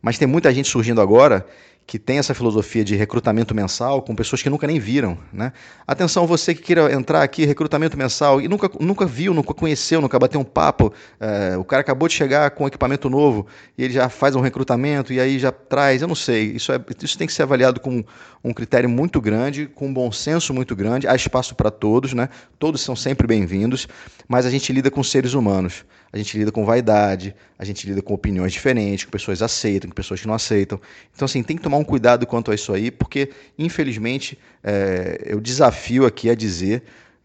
[0.00, 1.46] Mas tem muita gente surgindo agora
[1.88, 5.16] que tem essa filosofia de recrutamento mensal com pessoas que nunca nem viram.
[5.32, 5.54] Né?
[5.86, 10.18] Atenção, você que queira entrar aqui, recrutamento mensal, e nunca, nunca viu, nunca conheceu, nunca
[10.18, 10.92] bateu um papo.
[11.18, 13.46] É, o cara acabou de chegar com um equipamento novo
[13.78, 16.52] e ele já faz um recrutamento e aí já traz, eu não sei.
[16.52, 18.04] Isso, é, isso tem que ser avaliado com
[18.44, 21.08] um critério muito grande, com um bom senso muito grande.
[21.08, 22.28] Há espaço para todos, né?
[22.58, 23.88] todos são sempre bem-vindos,
[24.28, 28.00] mas a gente lida com seres humanos a gente lida com vaidade, a gente lida
[28.00, 30.80] com opiniões diferentes, com pessoas aceitam, com pessoas que não aceitam.
[31.14, 35.40] Então, assim, tem que tomar um cuidado quanto a isso aí, porque, infelizmente, é, eu
[35.40, 36.82] desafio aqui a dizer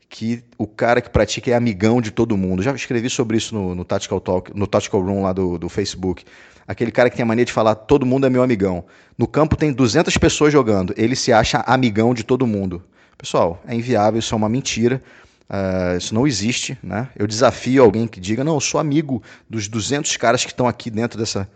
[0.10, 2.62] que o cara que pratica é amigão de todo mundo.
[2.62, 6.24] Já escrevi sobre isso no, no Tactical Talk, no Tactical Room lá do, do Facebook.
[6.68, 8.86] Aquele cara que tem a mania de falar todo mundo é meu amigão.
[9.18, 12.84] No campo tem 200 pessoas jogando, ele se acha amigão de todo mundo.
[13.18, 15.02] Pessoal, é inviável, isso é uma mentira.
[15.50, 17.10] Uh, isso não existe, né?
[17.16, 20.90] Eu desafio alguém que diga, não, eu sou amigo dos 200 caras que estão aqui
[20.90, 21.48] dentro dessa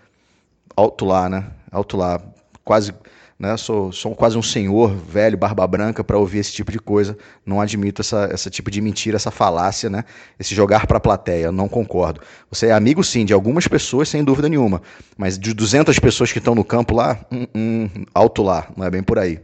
[0.75, 1.45] alto lá, né?
[1.71, 2.21] Alto lá,
[2.63, 2.93] quase,
[3.39, 3.57] né?
[3.57, 7.17] Sou, sou quase um senhor velho, barba branca para ouvir esse tipo de coisa.
[7.45, 10.03] Não admito essa, essa tipo de mentira, essa falácia, né?
[10.39, 12.21] Esse jogar para a plateia, não concordo.
[12.51, 14.81] Você é amigo sim de algumas pessoas, sem dúvida nenhuma,
[15.17, 18.89] mas de 200 pessoas que estão no campo lá, hum, hum, alto lá, não é
[18.91, 19.39] bem por aí.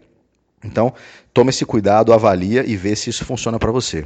[0.64, 0.94] Então,
[1.34, 4.04] tome esse cuidado, avalia e vê se isso funciona para você.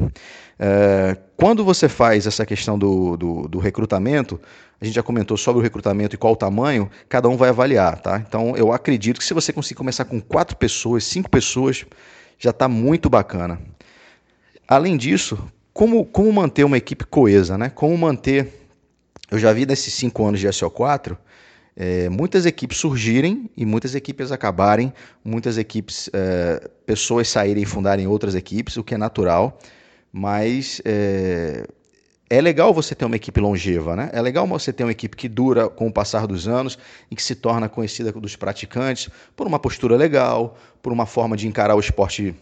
[0.60, 4.40] É, quando você faz essa questão do, do, do, recrutamento,
[4.82, 8.00] a gente já comentou sobre o recrutamento e qual o tamanho, cada um vai avaliar,
[8.00, 8.24] tá?
[8.28, 11.86] Então, eu acredito que se você conseguir começar com quatro pessoas, cinco pessoas,
[12.40, 13.60] já está muito bacana.
[14.68, 15.38] Além disso,
[15.74, 17.70] como, como manter uma equipe coesa, né?
[17.70, 18.66] Como manter...
[19.30, 21.18] Eu já vi nesses cinco anos de SO4
[21.80, 24.92] é, muitas equipes surgirem e muitas equipes acabarem,
[25.24, 29.60] muitas equipes, é, pessoas saírem e fundarem outras equipes, o que é natural,
[30.12, 31.68] mas é,
[32.28, 34.10] é legal você ter uma equipe longeva, né?
[34.12, 36.80] É legal você ter uma equipe que dura com o passar dos anos
[37.12, 41.48] e que se torna conhecida dos praticantes por uma postura legal, por uma forma de
[41.48, 42.34] encarar o esporte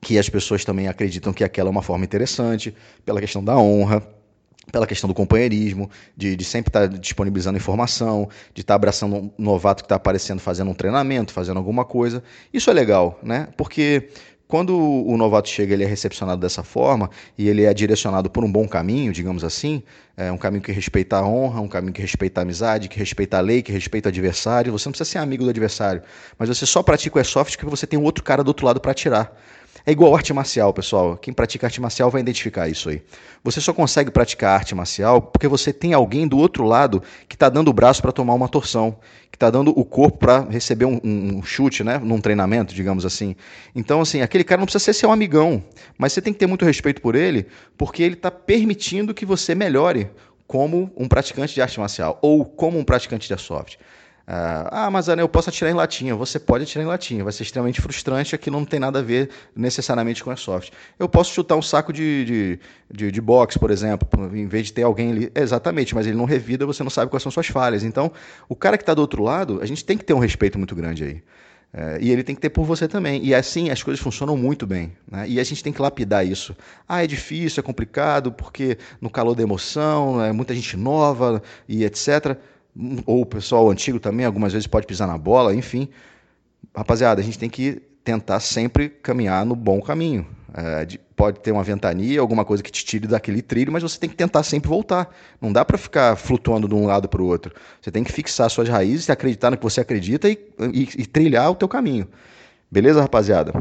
[0.00, 4.02] que as pessoas também acreditam que aquela é uma forma interessante, pela questão da honra,
[4.70, 9.82] pela questão do companheirismo, de, de sempre estar disponibilizando informação, de estar abraçando um novato
[9.82, 12.22] que está aparecendo, fazendo um treinamento, fazendo alguma coisa.
[12.52, 13.48] Isso é legal, né?
[13.56, 14.08] Porque
[14.52, 17.08] quando o novato chega, ele é recepcionado dessa forma
[17.38, 19.82] e ele é direcionado por um bom caminho, digamos assim,
[20.14, 23.38] é um caminho que respeita a honra, um caminho que respeita a amizade, que respeita
[23.38, 24.70] a lei, que respeita o adversário.
[24.72, 26.02] Você não precisa ser amigo do adversário,
[26.38, 28.78] mas você só pratica o airsoft porque você tem um outro cara do outro lado
[28.78, 29.34] para atirar.
[29.84, 31.16] É igual arte marcial, pessoal.
[31.16, 33.02] Quem pratica arte marcial vai identificar isso aí.
[33.42, 37.48] Você só consegue praticar arte marcial porque você tem alguém do outro lado que está
[37.48, 38.96] dando o braço para tomar uma torção,
[39.30, 43.34] que está dando o corpo para receber um, um, chute, né, num treinamento, digamos assim.
[43.74, 45.62] Então, assim, aquele cara não precisa ser seu amigão,
[45.98, 49.52] mas você tem que ter muito respeito por ele, porque ele está permitindo que você
[49.52, 50.08] melhore
[50.46, 53.78] como um praticante de arte marcial ou como um praticante de airsoft.
[54.26, 56.14] Ah, mas Ana, eu posso atirar em latinha.
[56.14, 57.24] Você pode atirar em latinha.
[57.24, 58.34] Vai ser extremamente frustrante.
[58.34, 60.72] Aquilo não tem nada a ver necessariamente com airsoft.
[60.98, 62.60] Eu posso chutar um saco de, de,
[62.90, 65.32] de, de boxe, por exemplo, em vez de ter alguém ali.
[65.34, 67.82] Exatamente, mas ele não revida, você não sabe quais são suas falhas.
[67.82, 68.12] Então,
[68.48, 70.74] o cara que está do outro lado, a gente tem que ter um respeito muito
[70.74, 71.22] grande aí.
[71.74, 73.24] É, e ele tem que ter por você também.
[73.24, 74.92] E assim as coisas funcionam muito bem.
[75.10, 75.26] Né?
[75.26, 76.54] E a gente tem que lapidar isso.
[76.86, 81.84] Ah, é difícil, é complicado, porque no calor da emoção, é muita gente nova e
[81.84, 82.38] etc
[83.06, 85.88] ou o pessoal antigo também, algumas vezes pode pisar na bola, enfim.
[86.74, 90.26] Rapaziada, a gente tem que tentar sempre caminhar no bom caminho.
[90.54, 93.98] É, de, pode ter uma ventania, alguma coisa que te tire daquele trilho, mas você
[93.98, 95.14] tem que tentar sempre voltar.
[95.40, 97.54] Não dá para ficar flutuando de um lado para o outro.
[97.80, 100.38] Você tem que fixar suas raízes, acreditar no que você acredita e,
[100.72, 102.06] e, e trilhar o teu caminho.
[102.70, 103.52] Beleza, rapaziada?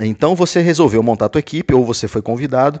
[0.00, 2.80] Então você resolveu montar a tua equipe ou você foi convidado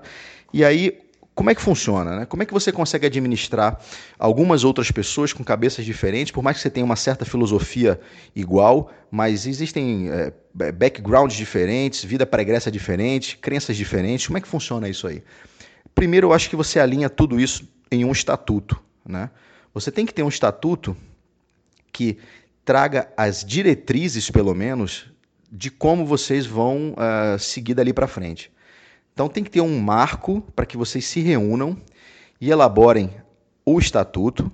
[0.52, 0.98] e aí
[1.38, 2.16] como é que funciona?
[2.16, 2.26] Né?
[2.26, 3.80] Como é que você consegue administrar
[4.18, 8.00] algumas outras pessoas com cabeças diferentes, por mais que você tenha uma certa filosofia
[8.34, 10.32] igual, mas existem é,
[10.72, 14.26] backgrounds diferentes, vida pregressa diferente, crenças diferentes.
[14.26, 15.22] Como é que funciona isso aí?
[15.94, 18.76] Primeiro, eu acho que você alinha tudo isso em um estatuto.
[19.06, 19.30] Né?
[19.72, 20.96] Você tem que ter um estatuto
[21.92, 22.18] que
[22.64, 25.06] traga as diretrizes, pelo menos,
[25.52, 28.50] de como vocês vão uh, seguir dali para frente.
[29.18, 31.76] Então tem que ter um marco para que vocês se reúnam
[32.40, 33.10] e elaborem
[33.66, 34.48] o estatuto.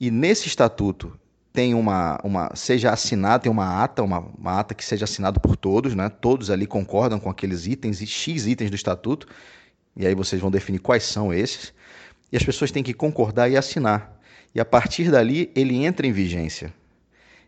[0.00, 1.16] E nesse estatuto
[1.52, 5.54] tem uma, uma seja assinado, tem uma ata, uma, uma ata que seja assinada por
[5.54, 6.08] todos, né?
[6.08, 9.28] Todos ali concordam com aqueles itens e X itens do estatuto.
[9.96, 11.72] E aí vocês vão definir quais são esses.
[12.32, 14.20] E as pessoas têm que concordar e assinar.
[14.52, 16.74] E a partir dali ele entra em vigência.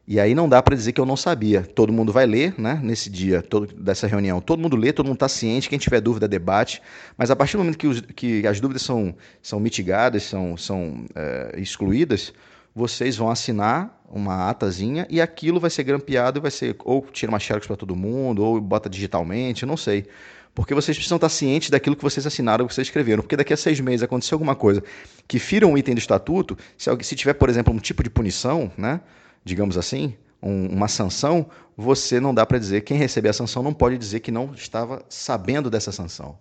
[0.06, 1.62] E aí não dá para dizer que eu não sabia.
[1.62, 2.78] Todo mundo vai ler, né?
[2.82, 5.68] Nesse dia todo, dessa reunião, todo mundo lê, todo mundo está ciente.
[5.68, 6.82] Quem tiver dúvida debate.
[7.16, 11.06] Mas a partir do momento que, os, que as dúvidas são, são mitigadas, são, são
[11.14, 12.34] é, excluídas,
[12.74, 17.30] vocês vão assinar uma atazinha e aquilo vai ser grampeado e vai ser ou tira
[17.30, 20.06] uma xerox para todo mundo ou bota digitalmente, não sei.
[20.54, 23.22] Porque vocês precisam estar cientes daquilo que vocês assinaram, que vocês escreveram.
[23.22, 24.84] Porque daqui a seis meses acontecer alguma coisa
[25.26, 28.70] que fira um item do estatuto, se, se tiver, por exemplo, um tipo de punição,
[28.76, 29.00] né?
[29.44, 33.72] Digamos assim, um, uma sanção, você não dá para dizer, quem receber a sanção não
[33.72, 36.38] pode dizer que não estava sabendo dessa sanção.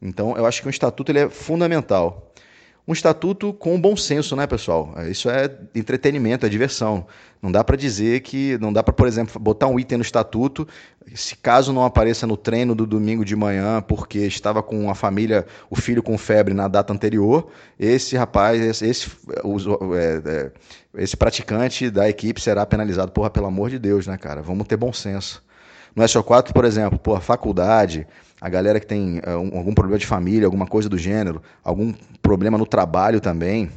[0.00, 2.32] Então, eu acho que o estatuto ele é fundamental
[2.88, 4.94] um estatuto com bom senso, né, pessoal?
[5.10, 7.06] Isso é entretenimento, é diversão.
[7.42, 10.66] Não dá para dizer que, não dá para, por exemplo, botar um item no estatuto,
[11.14, 15.46] se caso não apareça no treino do domingo de manhã porque estava com a família,
[15.68, 19.10] o filho com febre na data anterior, esse rapaz, esse, esse,
[19.94, 20.52] é, é,
[21.02, 23.10] esse praticante da equipe será penalizado.
[23.10, 24.42] Porra, pelo amor de Deus, né, cara?
[24.42, 25.44] Vamos ter bom senso.
[25.94, 28.06] No SO4, por exemplo, porra, faculdade,
[28.40, 32.58] a galera que tem uh, algum problema de família, alguma coisa do gênero, algum problema
[32.58, 33.70] no trabalho também,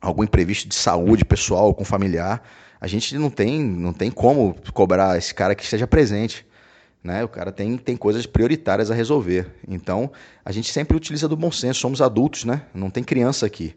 [0.00, 2.42] algum imprevisto de saúde pessoal com familiar,
[2.80, 6.44] a gente não tem, não tem como cobrar esse cara que esteja presente.
[7.02, 7.22] Né?
[7.24, 9.46] O cara tem, tem coisas prioritárias a resolver.
[9.66, 10.10] Então,
[10.44, 12.62] a gente sempre utiliza do bom senso, somos adultos, né?
[12.74, 13.74] não tem criança aqui.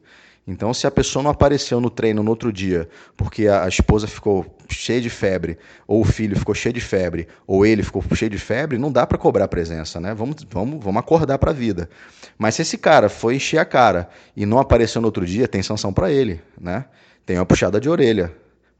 [0.47, 2.87] Então, se a pessoa não apareceu no treino no outro dia
[3.17, 7.65] porque a, esposa ficou cheia de febre, ou o filho ficou cheio de febre, ou
[7.65, 10.13] ele ficou cheio de febre, não dá para cobrar presença, né?
[10.13, 11.89] Vamos, vamos, vamos acordar para a vida.
[12.37, 15.63] Mas se esse cara foi encher a cara e não apareceu no outro dia, tem
[15.63, 16.85] sanção para ele, né?
[17.25, 18.31] Tem uma puxada de orelha.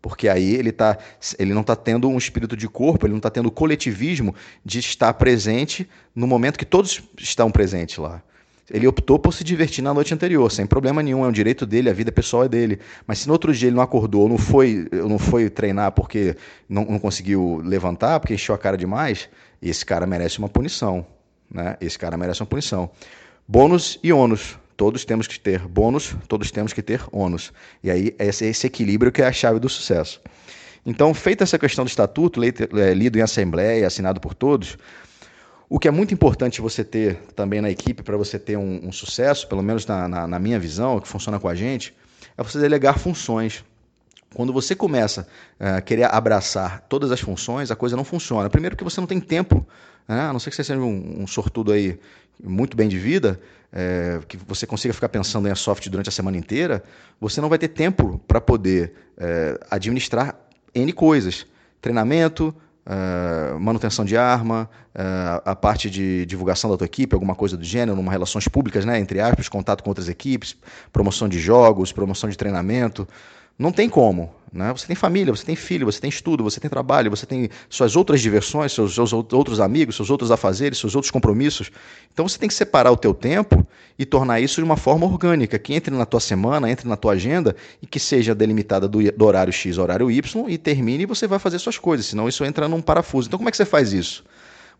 [0.03, 0.99] Porque aí ele, tá,
[1.39, 5.11] ele não está tendo um espírito de corpo, ele não está tendo coletivismo de estar
[5.15, 8.21] presente no momento que todos estão presentes lá.
[8.69, 11.89] Ele optou por se divertir na noite anterior, sem problema nenhum, é um direito dele,
[11.89, 12.79] a vida pessoal é dele.
[13.05, 16.35] Mas se no outro dia ele não acordou, não foi, não foi treinar porque
[16.67, 19.29] não, não conseguiu levantar, porque encheu a cara demais,
[19.61, 21.05] esse cara merece uma punição.
[21.51, 21.77] Né?
[21.79, 22.89] Esse cara merece uma punição.
[23.47, 24.57] Bônus e ônus.
[24.75, 27.53] Todos temos que ter bônus, todos temos que ter ônus.
[27.81, 30.19] E aí, esse, esse equilíbrio que é a chave do sucesso.
[30.85, 34.77] Então, feita essa questão do estatuto, é, lido em assembleia, assinado por todos,
[35.75, 38.93] O que é muito importante você ter também na equipe para você ter um, um,
[38.93, 41.93] sucesso, pelo menos na, na, na minha visão, que funciona com a gente,
[42.37, 43.61] é você delegar funções.
[44.33, 45.27] Quando você começa
[45.59, 48.49] a uh, querer abraçar todas as funções, a coisa não funciona.
[48.49, 49.67] Primeiro que você não tem tempo,
[50.07, 50.21] né?
[50.21, 51.99] a não ser que você seja um, um sortudo aí
[52.41, 53.37] muito bem de vida,
[53.73, 56.85] é, que você consiga ficar pensando em soft durante a semana inteira,
[57.19, 60.39] você não vai ter tempo para poder é, administrar
[60.73, 61.45] N coisas.
[61.81, 62.55] Treinamento,
[62.85, 67.63] Uh, manutenção de arma, uh, a parte de divulgação da tua equipe, alguma coisa do
[67.63, 70.55] gênero, uma relações públicas, né, entre aspas, contato com outras equipes,
[70.93, 73.07] promoção de jogos, promoção de treinamento.
[73.57, 74.33] Não tem como.
[74.55, 74.71] Né?
[74.71, 77.97] Você tem família, você tem filho, você tem estudo, você tem trabalho, você tem suas
[77.97, 81.69] outras diversões, seus, seus outros amigos, seus outros afazeres, seus outros compromissos.
[82.13, 83.67] Então você tem que separar o teu tempo
[83.99, 87.13] e tornar isso de uma forma orgânica, que entre na tua semana, entre na tua
[87.13, 91.27] agenda e que seja delimitada do, do horário X horário Y e termine e você
[91.27, 93.27] vai fazer suas coisas, senão isso entra num parafuso.
[93.27, 94.23] Então como é que você faz isso?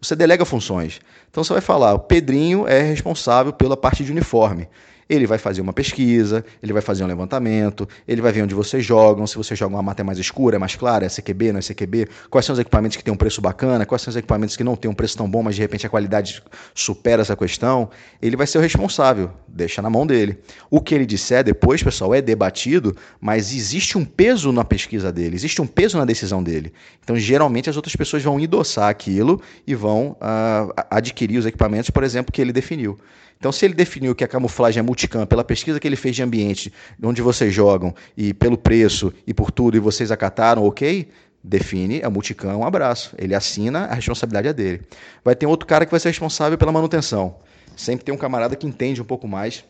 [0.01, 1.01] Você delega funções.
[1.30, 4.69] Então você vai falar, o Pedrinho é responsável pela parte de uniforme.
[5.07, 8.83] Ele vai fazer uma pesquisa, ele vai fazer um levantamento, ele vai ver onde vocês
[8.83, 11.61] jogam, se você joga uma mata mais escura, é mais clara, é CQB, não é
[11.61, 14.63] CQB, quais são os equipamentos que têm um preço bacana, quais são os equipamentos que
[14.63, 16.41] não têm um preço tão bom, mas de repente a qualidade
[16.73, 17.89] supera essa questão.
[18.21, 20.39] Ele vai ser o responsável, deixa na mão dele.
[20.69, 25.35] O que ele disser depois, pessoal, é debatido, mas existe um peso na pesquisa dele,
[25.35, 26.73] existe um peso na decisão dele.
[27.03, 32.03] Então, geralmente, as outras pessoas vão endossar aquilo e vão uh, adquirir os equipamentos, por
[32.03, 32.97] exemplo, que ele definiu.
[33.37, 36.23] Então, se ele definiu que a camuflagem é multicam pela pesquisa que ele fez de
[36.23, 36.71] ambiente,
[37.03, 41.09] onde vocês jogam, e pelo preço e por tudo, e vocês acataram, ok?
[41.43, 43.13] Define, é multicam, um abraço.
[43.17, 44.81] Ele assina, a responsabilidade é dele.
[45.23, 47.35] Vai ter outro cara que vai ser responsável pela manutenção.
[47.75, 49.65] Sempre tem um camarada que entende um pouco mais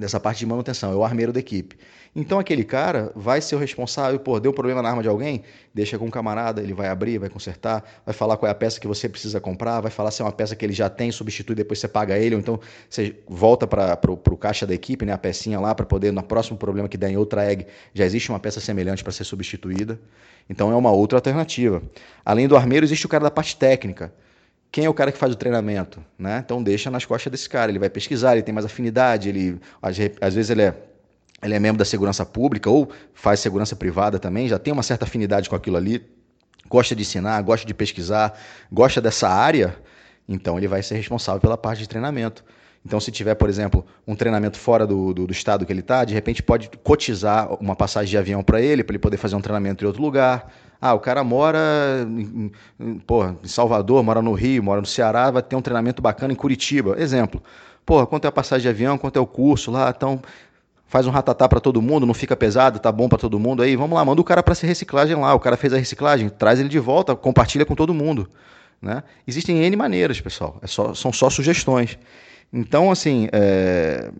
[0.00, 1.76] dessa parte de manutenção, é o armeiro da equipe.
[2.16, 5.96] Então aquele cara vai ser o responsável, pô, deu problema na arma de alguém, deixa
[5.96, 8.86] com um camarada, ele vai abrir, vai consertar, vai falar qual é a peça que
[8.88, 11.78] você precisa comprar, vai falar se é uma peça que ele já tem, substitui, depois
[11.78, 15.60] você paga ele, ou então você volta para o caixa da equipe, né, a pecinha
[15.60, 18.58] lá, para poder, no próximo problema que der em outra egg, já existe uma peça
[18.58, 20.00] semelhante para ser substituída.
[20.48, 21.80] Então é uma outra alternativa.
[22.24, 24.12] Além do armeiro, existe o cara da parte técnica.
[24.72, 26.04] Quem é o cara que faz o treinamento?
[26.18, 26.42] Né?
[26.44, 27.70] Então deixa nas costas desse cara.
[27.70, 30.74] Ele vai pesquisar, ele tem mais afinidade, ele às vezes ele é
[31.42, 35.04] ele é membro da segurança pública ou faz segurança privada também, já tem uma certa
[35.04, 36.06] afinidade com aquilo ali,
[36.68, 38.38] gosta de ensinar, gosta de pesquisar,
[38.70, 39.74] gosta dessa área,
[40.28, 42.44] então ele vai ser responsável pela parte de treinamento.
[42.84, 46.04] Então, se tiver, por exemplo, um treinamento fora do, do, do estado que ele está,
[46.04, 49.40] de repente pode cotizar uma passagem de avião para ele, para ele poder fazer um
[49.40, 50.50] treinamento em outro lugar.
[50.80, 51.58] Ah, o cara mora
[52.08, 56.00] em, em, porra, em Salvador, mora no Rio, mora no Ceará, vai ter um treinamento
[56.00, 56.96] bacana em Curitiba.
[56.98, 57.42] Exemplo.
[57.84, 60.20] Porra, quanto é a passagem de avião, quanto é o curso lá, então
[60.86, 63.76] faz um ratatá para todo mundo, não fica pesado, tá bom para todo mundo aí,
[63.76, 66.58] vamos lá, manda o cara para ser reciclagem lá, o cara fez a reciclagem, traz
[66.58, 68.28] ele de volta, compartilha com todo mundo.
[68.82, 69.02] Né?
[69.26, 71.98] Existem N maneiras, pessoal, é só, são só sugestões.
[72.52, 74.10] Então, assim, é,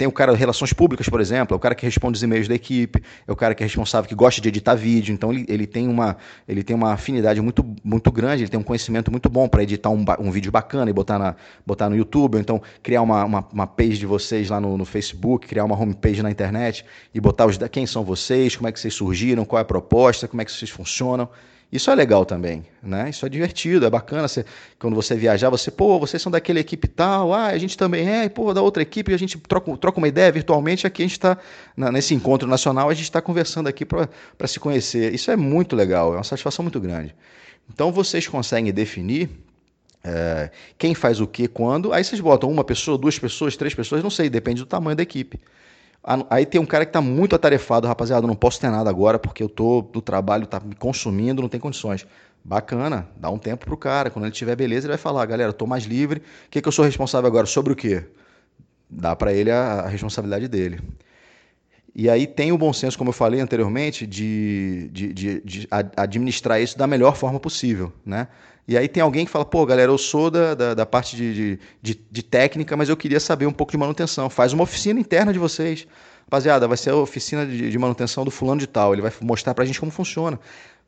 [0.00, 2.48] tem o cara de relações públicas, por exemplo, é o cara que responde os e-mails
[2.48, 5.44] da equipe, é o cara que é responsável, que gosta de editar vídeo, então ele,
[5.46, 6.16] ele, tem, uma,
[6.48, 9.90] ele tem uma afinidade muito, muito grande, ele tem um conhecimento muito bom para editar
[9.90, 11.36] um, um vídeo bacana e botar, na,
[11.66, 14.86] botar no YouTube, ou então criar uma, uma, uma page de vocês lá no, no,
[14.86, 16.82] Facebook, criar uma homepage na internet
[17.12, 20.26] e botar os quem são vocês, como é que vocês surgiram, qual é a proposta,
[20.26, 21.28] como é que vocês funcionam.
[21.72, 23.10] Isso é legal também, né?
[23.10, 24.26] Isso é divertido, é bacana.
[24.26, 24.44] Você,
[24.76, 28.28] quando você viajar, você, pô, vocês são daquela equipe tal, ah, a gente também é,
[28.28, 30.84] pô, da outra equipe, a gente troca, troca uma ideia virtualmente.
[30.84, 31.38] Aqui a gente está,
[31.76, 35.14] nesse encontro nacional, a gente está conversando aqui para se conhecer.
[35.14, 37.14] Isso é muito legal, é uma satisfação muito grande.
[37.72, 39.30] Então vocês conseguem definir
[40.02, 41.92] é, quem faz o que, quando.
[41.92, 45.04] Aí vocês botam uma pessoa, duas pessoas, três pessoas, não sei, depende do tamanho da
[45.04, 45.38] equipe.
[46.02, 49.42] Aí tem um cara que está muito atarefado, rapaziada, não posso ter nada agora porque
[49.42, 52.06] eu tô do trabalho, tá me consumindo, não tem condições.
[52.42, 54.10] Bacana, dá um tempo pro cara.
[54.10, 56.20] Quando ele tiver beleza, ele vai falar, galera, tô mais livre.
[56.46, 57.46] O que, que eu sou responsável agora?
[57.46, 58.04] Sobre o quê?
[58.88, 60.80] Dá para ele a, a, responsabilidade dele.
[61.94, 66.60] E aí tem o bom senso, como eu falei anteriormente, de, de, de, de administrar
[66.60, 68.28] isso da melhor forma possível, né?
[68.68, 71.58] E aí tem alguém que fala, pô, galera, eu sou da, da, da parte de,
[71.82, 74.30] de, de, técnica, mas eu queria saber um pouco de manutenção.
[74.30, 75.88] Faz uma oficina interna de vocês.
[76.26, 78.92] Rapaziada, vai ser a oficina de, de manutenção do fulano de tal.
[78.92, 80.38] Ele vai mostrar pra gente como funciona.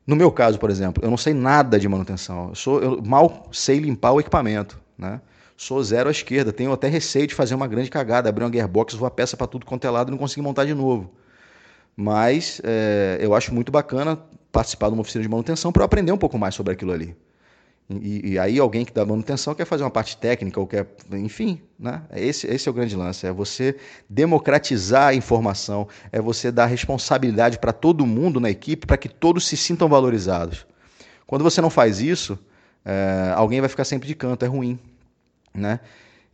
[0.07, 2.51] No meu caso, por exemplo, eu não sei nada de manutenção.
[2.51, 5.21] Eu, sou, eu mal sei limpar o equipamento, né?
[5.63, 6.53] Sou zero à esquerda.
[6.53, 9.65] Tenho até receio de fazer uma grande cagada, abrir uma gearbox, voar peça para tudo
[9.65, 11.09] quanto é lado e não conseguir montar de novo.
[11.97, 14.19] Mas é, eu acho muito bacana
[14.51, 17.17] participar de uma oficina de manutenção para aprender um pouco mais sobre aquilo ali.
[17.89, 21.61] E, e, aí alguém que dá manutenção quer fazer uma parte técnica ou quer, enfim,
[21.79, 22.03] né?
[22.13, 23.77] Esse, esse é o grande lance, é você
[24.11, 29.47] democratizar a informação, é você dar responsabilidade para todo mundo na equipe para que todos
[29.47, 30.67] se sintam valorizados.
[31.25, 32.37] Quando você não faz isso,
[32.85, 34.77] é, alguém vai ficar sempre de canto, é ruim,
[35.55, 35.81] né?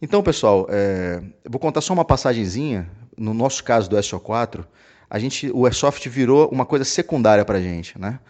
[0.00, 2.88] Então, pessoal, é, eu vou contar só uma passagenzinha.
[3.16, 4.64] No nosso caso do SO4,
[5.10, 8.20] a gente, o Airsoft virou uma coisa secundária para a gente, né?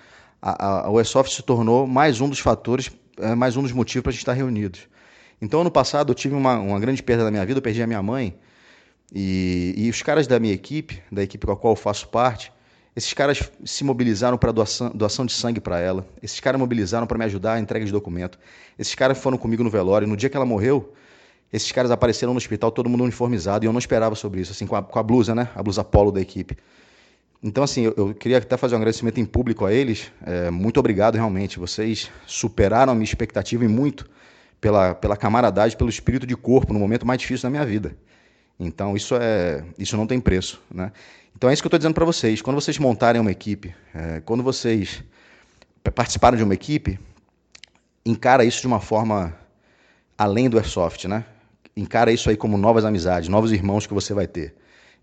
[0.40, 4.10] A, o Airsoft se tornou mais um dos fatores, é, mais um dos motivos para
[4.10, 4.88] a gente estar reunidos.
[5.42, 7.86] Então, ano passado, eu tive uma, uma grande perda da minha vida, eu perdi a
[7.86, 8.38] minha mãe,
[9.14, 12.52] e, e os caras da minha equipe, da equipe com a qual eu faço parte,
[12.98, 16.04] esses caras se mobilizaram para doação, doação de sangue para ela.
[16.20, 18.36] Esses caras mobilizaram para me ajudar a entrega de documento.
[18.76, 20.08] Esses caras foram comigo no velório.
[20.08, 20.92] No dia que ela morreu,
[21.52, 24.66] esses caras apareceram no hospital, todo mundo uniformizado, e eu não esperava sobre isso, assim,
[24.66, 25.48] com a, com a blusa, né?
[25.54, 26.56] A blusa polo da equipe.
[27.40, 30.10] Então, assim, eu, eu queria até fazer um agradecimento em público a eles.
[30.26, 31.56] É, muito obrigado, realmente.
[31.56, 34.10] Vocês superaram a minha expectativa e muito
[34.60, 37.96] pela, pela camaradagem, pelo espírito de corpo no momento mais difícil da minha vida.
[38.58, 40.90] Então, isso é isso não tem preço, né?
[41.36, 42.42] Então, é isso que eu estou dizendo para vocês.
[42.42, 45.02] Quando vocês montarem uma equipe, é, quando vocês
[45.94, 46.98] participaram de uma equipe,
[48.04, 49.34] encara isso de uma forma
[50.16, 51.24] além do airsoft, né?
[51.76, 54.54] Encara isso aí como novas amizades, novos irmãos que você vai ter.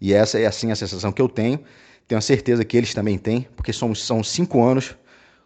[0.02, 1.60] E essa é assim a sensação que eu tenho.
[2.08, 4.96] Tenho a certeza que eles também têm, porque são, são cinco anos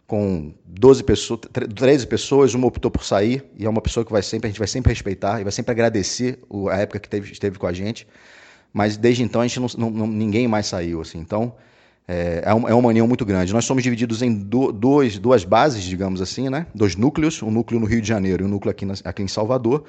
[0.06, 1.40] com 12 pessoas,
[1.76, 4.58] 13 pessoas, uma optou por sair, e é uma pessoa que vai sempre, a gente
[4.58, 8.08] vai sempre respeitar e vai sempre agradecer a época que teve, esteve com a gente.
[8.72, 11.18] Mas desde então a gente não, não ninguém mais saiu, assim.
[11.18, 11.54] Então
[12.10, 13.52] é, é, uma, é união muito grande.
[13.52, 16.66] Nós somos divididos em do, dois, duas bases, digamos assim, né?
[16.74, 19.28] Dois núcleos, um núcleo no Rio de Janeiro e um núcleo aqui, na, aqui em
[19.28, 19.84] Salvador.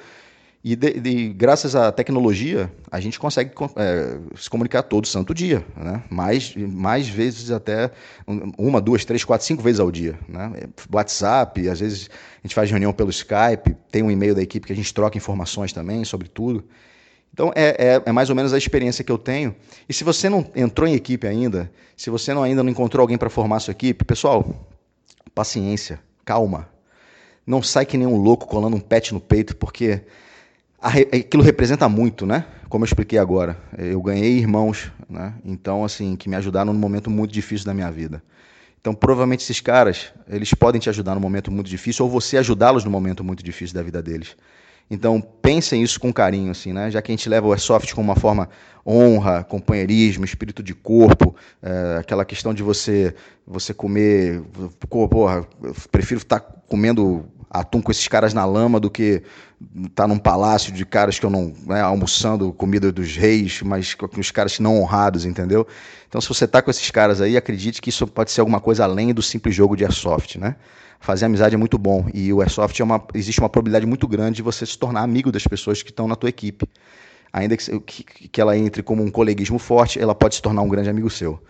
[0.64, 5.66] E de, de, graças à tecnologia, a gente consegue é, se comunicar todo santo dia,
[5.76, 6.04] né?
[6.08, 7.90] mais, mais vezes até
[8.56, 10.16] uma, duas, três, quatro, cinco vezes ao dia.
[10.28, 10.68] Né?
[10.92, 12.08] WhatsApp, às vezes
[12.38, 15.18] a gente faz reunião pelo Skype, tem um e-mail da equipe que a gente troca
[15.18, 16.64] informações também sobre tudo.
[17.32, 19.54] Então é, é, é, mais ou menos a experiência que eu tenho.
[19.88, 23.16] E se você não entrou em equipe ainda, se você não, ainda não encontrou alguém
[23.16, 24.68] para formar sua equipe, pessoal,
[25.34, 26.68] paciência, calma.
[27.46, 30.02] Não sai que nem um louco colando um pet no peito, porque
[30.80, 32.44] aquilo representa muito, né?
[32.68, 35.34] Como eu expliquei agora, eu ganhei irmãos, né?
[35.44, 38.22] Então, assim, que me ajudaram num momento muito difícil da minha vida.
[38.80, 42.84] Então, provavelmente esses caras, eles podem te ajudar num momento muito difícil ou você ajudá-los
[42.84, 44.36] num momento muito difícil da vida deles.
[44.92, 46.90] Então, pensem isso com carinho, assim, né?
[46.90, 48.50] Já que a gente leva o airsoft como uma forma
[48.86, 53.14] honra, companheirismo, espírito de corpo, é, aquela questão de você
[53.46, 54.42] você comer,
[55.08, 59.22] porra, eu prefiro estar comendo atum com esses caras na lama do que
[59.76, 61.54] estar tá num palácio de caras que eu não.
[61.64, 65.66] Né, almoçando comida dos reis, mas com os caras não honrados, entendeu?
[66.06, 68.84] Então, se você está com esses caras aí, acredite que isso pode ser alguma coisa
[68.84, 70.54] além do simples jogo de airsoft, né?
[71.02, 74.36] Fazer amizade é muito bom e o airsoft é uma, existe uma probabilidade muito grande
[74.36, 76.64] de você se tornar amigo das pessoas que estão na tua equipe.
[77.32, 80.68] Ainda que, que, que ela entre como um coleguismo forte, ela pode se tornar um
[80.68, 81.42] grande amigo seu.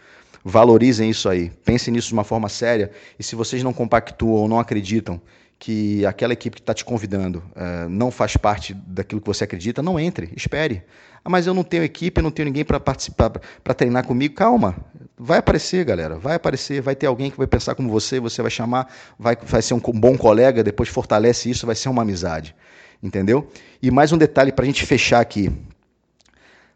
[0.42, 4.48] Valorizem isso aí, pensem nisso de uma forma séria e se vocês não compactuam ou
[4.48, 5.20] não acreditam
[5.58, 9.82] que aquela equipe que está te convidando uh, não faz parte daquilo que você acredita,
[9.82, 10.82] não entre, espere.
[11.24, 13.30] Ah, mas eu não tenho equipe, não tenho ninguém para participar,
[13.62, 14.34] para treinar comigo.
[14.34, 14.74] Calma,
[15.22, 18.50] vai aparecer, galera, vai aparecer, vai ter alguém que vai pensar como você, você vai
[18.50, 22.56] chamar, vai, vai ser um bom colega, depois fortalece isso, vai ser uma amizade,
[23.00, 23.48] entendeu?
[23.80, 25.52] E mais um detalhe para a gente fechar aqui.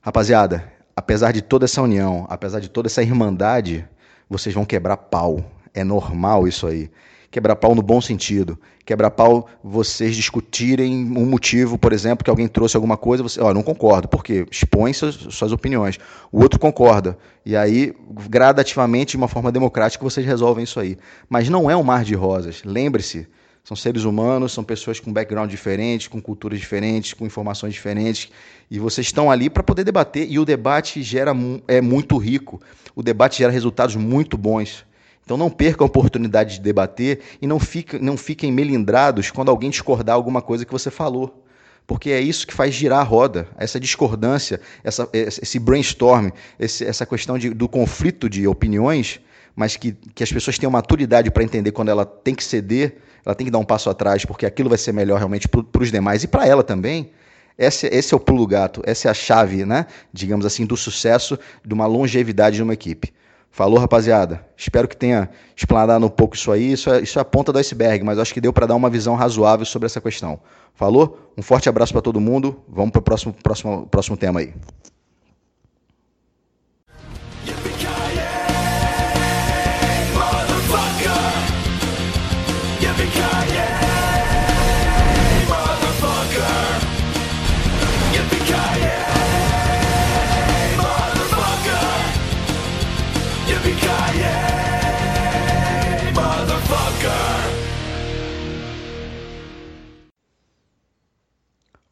[0.01, 3.85] Rapaziada, apesar de toda essa união, apesar de toda essa irmandade,
[4.31, 5.45] vocês vão quebrar pau.
[5.75, 6.89] É normal isso aí
[7.31, 8.59] quebrar pau no bom sentido.
[8.85, 13.53] Quebrar pau, vocês discutirem um motivo, por exemplo, que alguém trouxe alguma coisa, você, ó,
[13.53, 14.47] não concordo, por quê?
[14.51, 15.99] Expõe suas, suas opiniões.
[16.31, 17.19] O outro concorda.
[17.45, 17.93] E aí,
[18.29, 20.97] gradativamente, de uma forma democrática, vocês resolvem isso aí.
[21.29, 22.63] Mas não é um mar de rosas.
[22.65, 23.27] Lembre-se,
[23.67, 28.31] são seres humanos, são pessoas com background diferentes, com culturas diferentes, com informações diferentes,
[28.71, 31.33] e vocês estão ali para poder debater, e o debate gera
[31.67, 32.61] é muito rico.
[32.95, 34.87] O debate gera resultados muito bons.
[35.27, 37.59] Então não percam a oportunidade de debater e não,
[38.01, 41.43] não fiquem melindrados quando alguém discordar alguma coisa que você falou.
[41.85, 47.05] Porque é isso que faz girar a roda, essa discordância, essa, esse brainstorm, esse, essa
[47.05, 49.21] questão de, do conflito de opiniões,
[49.55, 53.35] mas que, que as pessoas tenham maturidade para entender quando ela tem que ceder, ela
[53.35, 56.23] tem que dar um passo atrás, porque aquilo vai ser melhor realmente para os demais
[56.23, 57.11] e para ela também.
[57.59, 61.37] Esse, esse é o pulo gato, essa é a chave, né, digamos assim, do sucesso,
[61.65, 63.13] de uma longevidade de uma equipe.
[63.57, 64.45] Falou, rapaziada.
[64.55, 66.73] Espero que tenha explanado um pouco isso aí.
[66.73, 68.91] Isso é, isso é a ponta do iceberg, mas acho que deu para dar uma
[68.91, 70.39] visão razoável sobre essa questão.
[70.75, 71.33] Falou?
[71.39, 72.63] Um forte abraço para todo mundo.
[72.69, 74.53] Vamos para o próximo, próximo, próximo tema aí.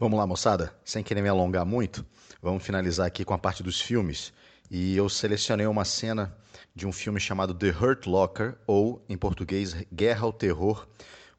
[0.05, 2.05] Vamos lá, moçada, sem querer me alongar muito,
[2.43, 4.35] vamos finalizar aqui com a parte dos filmes.
[4.71, 6.37] E eu selecionei uma cena
[6.75, 10.87] de um filme chamado The Hurt Locker, ou em português Guerra ao Terror,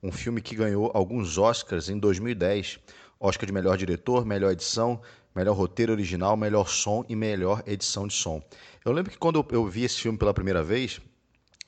[0.01, 2.79] um filme que ganhou alguns Oscars em 2010.
[3.19, 4.99] Oscar de melhor diretor, melhor edição,
[5.35, 8.41] melhor roteiro original, melhor som e melhor edição de som.
[8.83, 10.99] Eu lembro que quando eu vi esse filme pela primeira vez,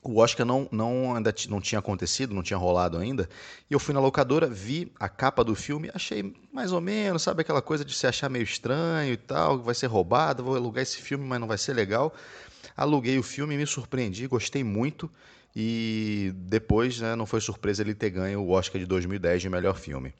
[0.02, 3.28] o Oscar não, não, ainda não tinha acontecido, não tinha rolado ainda.
[3.68, 7.42] E eu fui na locadora, vi a capa do filme, achei mais ou menos, sabe
[7.42, 10.98] aquela coisa de se achar meio estranho e tal, vai ser roubado, vou alugar esse
[10.98, 12.14] filme, mas não vai ser legal.
[12.76, 15.10] Aluguei o filme, me surpreendi, gostei muito.
[15.54, 19.76] E depois, né, não foi surpresa ele ter ganho o Oscar de 2010 de melhor
[19.76, 20.14] filme.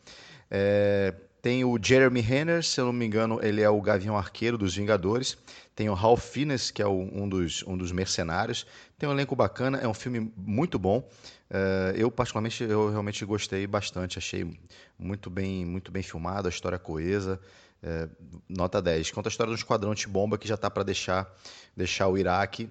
[0.50, 4.58] É, tem o Jeremy Renner, se eu não me engano, ele é o Gavião Arqueiro
[4.58, 5.38] dos Vingadores.
[5.74, 8.66] Tem o Ralph Fiennes, que é um, dos, um dos mercenários.
[8.98, 11.08] Tem um elenco bacana, é um filme muito bom.
[11.48, 14.18] Uh, eu, particularmente, eu realmente gostei bastante.
[14.18, 14.58] Achei
[14.98, 17.40] muito bem, muito bem filmado, a história coesa.
[17.80, 18.10] Uh,
[18.48, 19.12] nota 10.
[19.12, 21.32] Conta a história de um esquadrão de bomba que já está para deixar,
[21.76, 22.68] deixar o Iraque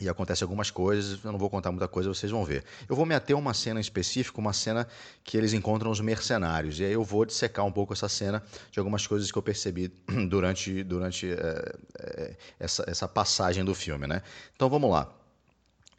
[0.00, 2.64] e acontece algumas coisas, eu não vou contar muita coisa, vocês vão ver.
[2.88, 4.86] Eu vou me ater a uma cena específica, uma cena
[5.24, 6.78] que eles encontram os mercenários.
[6.78, 9.88] E aí eu vou dissecar um pouco essa cena de algumas coisas que eu percebi
[10.28, 14.06] durante, durante é, é, essa, essa passagem do filme.
[14.06, 14.22] Né?
[14.54, 15.12] Então vamos lá.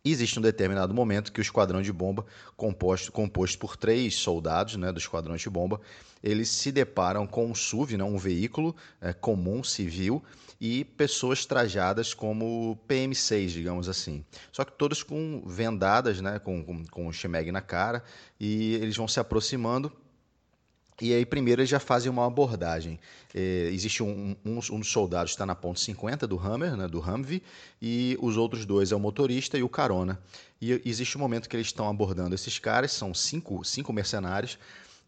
[0.04, 2.26] Existe um determinado momento que o esquadrão de bomba,
[2.56, 5.82] composto, composto por três soldados né, do esquadrão de bomba,
[6.24, 10.24] eles se deparam com um SUV, né, um veículo é, comum, civil,
[10.62, 14.26] e pessoas trajadas como PM6, digamos assim.
[14.52, 18.04] Só que todos com vendadas, né, com, com, com o Shemeg na cara,
[18.40, 19.92] e eles vão se aproximando
[21.02, 23.00] e aí, primeiro, eles já fazem uma abordagem.
[23.34, 27.00] É, existe um, um, um, dos soldados está na ponte 50 do Hammer, né, do
[27.00, 27.42] Humvee,
[27.82, 30.20] e os outros dois é o motorista e o carona.
[30.62, 34.60] E existe um momento que eles estão abordando esses caras, são cinco, cinco mercenários,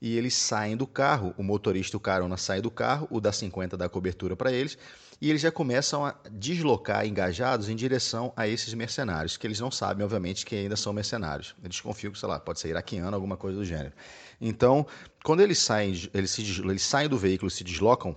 [0.02, 1.34] e eles saem do carro.
[1.38, 4.78] O motorista o carona saem do carro, o da 50 dá cobertura para eles,
[5.22, 9.70] e eles já começam a deslocar engajados em direção a esses mercenários, que eles não
[9.70, 11.56] sabem, obviamente, que ainda são mercenários.
[11.64, 13.94] Eles confiam que, sei lá, pode ser iraquiano, alguma coisa do gênero.
[14.40, 14.88] Então,
[15.24, 18.16] quando eles saem, eles, se, eles saem do veículo e se deslocam,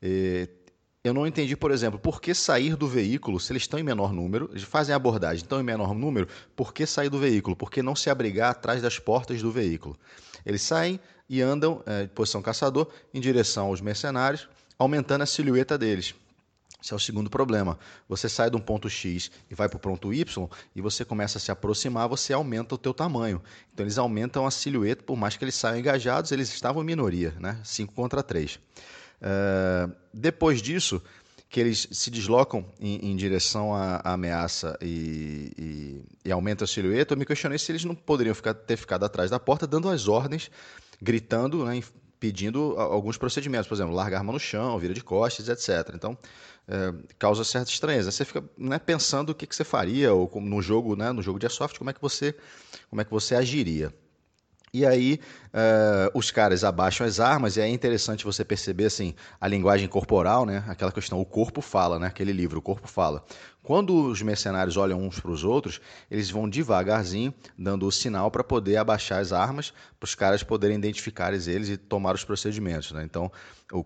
[0.00, 0.48] eh,
[1.04, 4.12] eu não entendi, por exemplo, por que sair do veículo, se eles estão em menor
[4.12, 6.26] número, eles fazem a abordagem, estão em menor número,
[6.56, 7.54] por que sair do veículo?
[7.54, 9.96] Por que não se abrigar atrás das portas do veículo?
[10.44, 14.48] Eles saem e andam, eh, em posição caçador, em direção aos mercenários,
[14.78, 16.14] aumentando a silhueta deles.
[16.82, 17.78] Esse é o segundo problema.
[18.08, 21.38] Você sai de um ponto X e vai para o ponto Y e você começa
[21.38, 23.42] a se aproximar, você aumenta o teu tamanho.
[23.72, 27.34] Então eles aumentam a silhueta, por mais que eles saiam engajados, eles estavam em minoria,
[27.40, 27.58] né?
[27.64, 28.54] 5 contra 3.
[28.54, 28.60] Uh,
[29.22, 31.02] eh, depois disso,
[31.48, 36.68] que eles se deslocam em, em direção à, à ameaça e, e, e aumentam a
[36.68, 39.88] silhueta, eu me questionei se eles não poderiam ficar, ter ficado atrás da porta dando
[39.88, 40.50] as ordens,
[41.00, 41.80] gritando, né,
[42.18, 45.94] pedindo alguns procedimentos, por exemplo, largar a arma no chão, vira de costas, etc.
[45.94, 46.18] Então,
[46.66, 48.10] é, causa certa estranheza.
[48.10, 51.38] Você fica né, pensando o que, que você faria ou no jogo, né, no jogo
[51.38, 52.34] de airsoft, como é que você,
[52.90, 53.94] como é que você agiria.
[54.76, 55.18] E aí
[55.54, 60.44] uh, os caras abaixam as armas e é interessante você perceber assim a linguagem corporal,
[60.44, 60.62] né?
[60.68, 62.08] Aquela questão, o corpo fala, né?
[62.08, 63.24] Aquele livro, o corpo fala.
[63.62, 68.44] Quando os mercenários olham uns para os outros, eles vão devagarzinho, dando o sinal para
[68.44, 72.92] poder abaixar as armas, para os caras poderem identificar eles e tomar os procedimentos.
[72.92, 73.02] Né?
[73.02, 73.32] Então,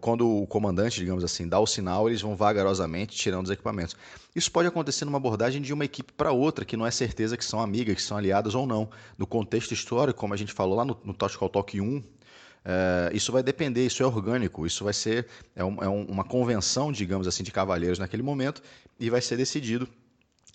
[0.00, 3.96] quando o comandante, digamos assim, dá o sinal, eles vão vagarosamente tirando os equipamentos.
[4.34, 7.44] Isso pode acontecer numa abordagem de uma equipe para outra, que não é certeza que
[7.44, 8.90] são amigas, que são aliadas ou não.
[9.16, 12.02] No contexto histórico, como a gente falou lá no, no Tactical Talk 1,
[12.64, 15.26] é, isso vai depender, isso é orgânico, isso vai ser
[15.56, 18.62] é, um, é uma convenção, digamos assim, de cavalheiros naquele momento
[18.98, 19.88] e vai ser decidido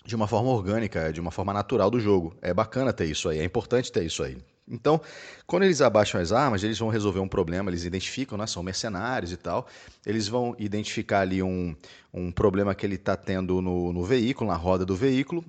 [0.06, 2.34] de uma forma orgânica, de uma forma natural do jogo.
[2.40, 4.38] É bacana ter isso aí, é importante ter isso aí.
[4.68, 5.00] Então,
[5.46, 9.32] quando eles abaixam as armas, eles vão resolver um problema, eles identificam, né, são mercenários
[9.32, 9.66] e tal,
[10.04, 11.74] eles vão identificar ali um,
[12.12, 15.44] um problema que ele está tendo no, no veículo, na roda do veículo,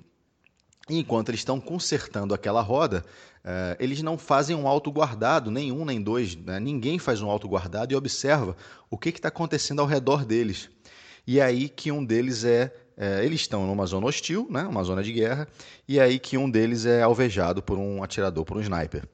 [0.88, 3.04] e enquanto eles estão consertando aquela roda,
[3.44, 6.58] uh, eles não fazem um autoguardado, nenhum nem dois, né?
[6.58, 8.56] ninguém faz um autoguardado e observa
[8.88, 10.70] o que está acontecendo ao redor deles.
[11.26, 14.62] E é aí que um deles é, é, Eles estão numa zona hostil, né?
[14.62, 15.46] uma zona de guerra,
[15.86, 19.04] e é aí que um deles é alvejado por um atirador, por um sniper.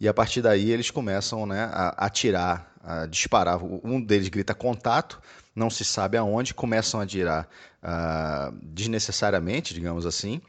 [0.00, 3.62] E a partir daí eles começam né, a atirar, a disparar.
[3.62, 5.20] Um deles grita contato,
[5.54, 7.46] não se sabe aonde, começam a atirar
[7.82, 10.40] uh, desnecessariamente, digamos assim.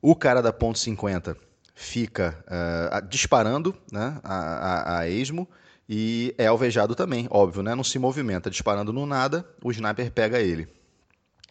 [0.00, 1.36] O cara da ponto 50
[1.74, 5.48] fica uh, disparando né, a, a, a, esmo
[5.88, 7.74] e é alvejado também, óbvio, né?
[7.74, 10.68] não se movimenta, disparando no nada, o sniper pega ele.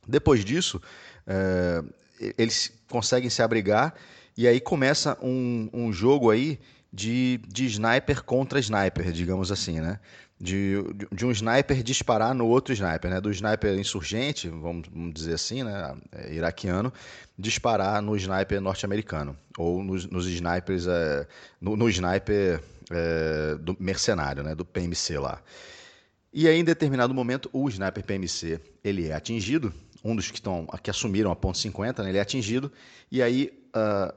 [0.10, 0.82] Depois disso,
[1.28, 1.88] uh,
[2.38, 3.94] eles conseguem se abrigar
[4.38, 6.60] e aí começa um, um jogo aí
[6.92, 10.00] de, de sniper contra sniper, digamos assim, né?
[10.42, 10.76] De,
[11.12, 13.20] de um sniper disparar no outro sniper, né?
[13.20, 15.94] Do sniper insurgente, vamos, vamos dizer assim, né?
[16.14, 16.92] É, iraquiano,
[17.38, 19.36] disparar no sniper norte-americano.
[19.58, 21.28] Ou nos, nos snipers, é,
[21.60, 24.56] no, no, sniper é, do mercenário, né?
[24.56, 25.42] Do PMC lá.
[26.34, 29.74] E aí, em determinado momento, o sniper PMC ele é atingido,
[30.04, 32.72] um dos que, estão, que assumiram a ponto 50, né, ele é atingido,
[33.12, 34.14] e aí, uh,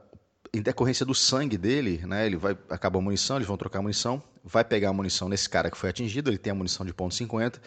[0.53, 3.81] em decorrência do sangue dele, né, ele vai acaba a munição, eles vão trocar a
[3.81, 6.93] munição, vai pegar a munição nesse cara que foi atingido, ele tem a munição de
[6.93, 7.61] ponto 50,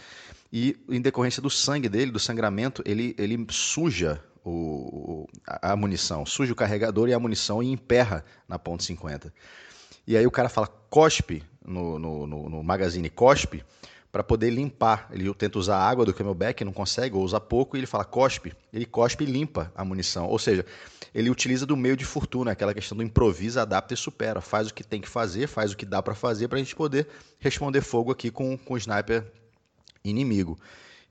[0.53, 6.25] e em decorrência do sangue dele, do sangramento, ele, ele suja o, a, a munição,
[6.25, 9.33] suja o carregador e a munição e emperra na ponto 50.
[10.07, 13.65] E aí o cara fala, cospe no, no, no, no magazine, cospe,
[14.17, 15.11] para poder limpar.
[15.13, 18.03] Ele tenta usar a água do camelback, não consegue, ou usa pouco, e ele fala
[18.03, 18.55] cospe.
[18.73, 20.27] Ele cospe e limpa a munição.
[20.27, 20.65] Ou seja,
[21.15, 24.41] ele utiliza do meio de fortuna, aquela questão do improvisa, adapta e supera.
[24.41, 26.75] Faz o que tem que fazer, faz o que dá para fazer para a gente
[26.75, 27.07] poder
[27.39, 29.23] responder fogo aqui com, com o sniper
[30.03, 30.59] inimigo.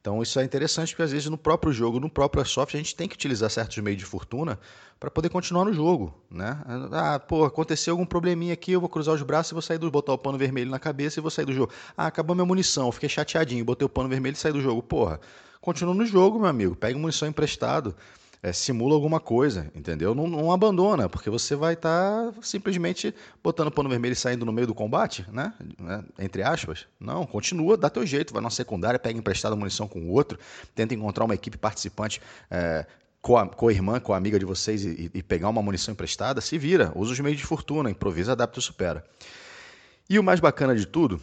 [0.05, 2.95] Então isso é interessante porque às vezes no próprio jogo, no próprio software, a gente
[2.95, 4.59] tem que utilizar certos meios de fortuna
[4.99, 6.61] para poder continuar no jogo, né?
[6.91, 9.89] Ah, pô, aconteceu algum probleminha aqui, eu vou cruzar os braços e vou sair do
[9.89, 11.73] botar o pano vermelho na cabeça e vou sair do jogo.
[11.97, 14.83] Ah, acabou minha munição, fiquei chateadinho, botei o pano vermelho e saí do jogo.
[14.83, 15.19] Porra,
[15.59, 16.75] continua no jogo, meu amigo.
[16.75, 17.95] Pega munição emprestado
[18.45, 20.13] é, simula alguma coisa, entendeu?
[20.13, 23.11] Não, não abandona, porque você vai estar tá simplesmente
[23.43, 25.51] botando pano vermelho e saindo no meio do combate, né?
[25.79, 26.03] né?
[26.19, 26.85] Entre aspas.
[26.99, 30.37] Não, continua, dá teu jeito, vai na secundária, pega emprestada munição com o outro,
[30.75, 32.21] tenta encontrar uma equipe participante
[32.51, 32.85] é,
[33.19, 35.91] com a, com a irmã, com a amiga de vocês e, e, pegar uma munição
[35.91, 39.03] emprestada, se vira, usa os meios de fortuna, improvisa, adapta e supera.
[40.07, 41.19] E o mais bacana de tudo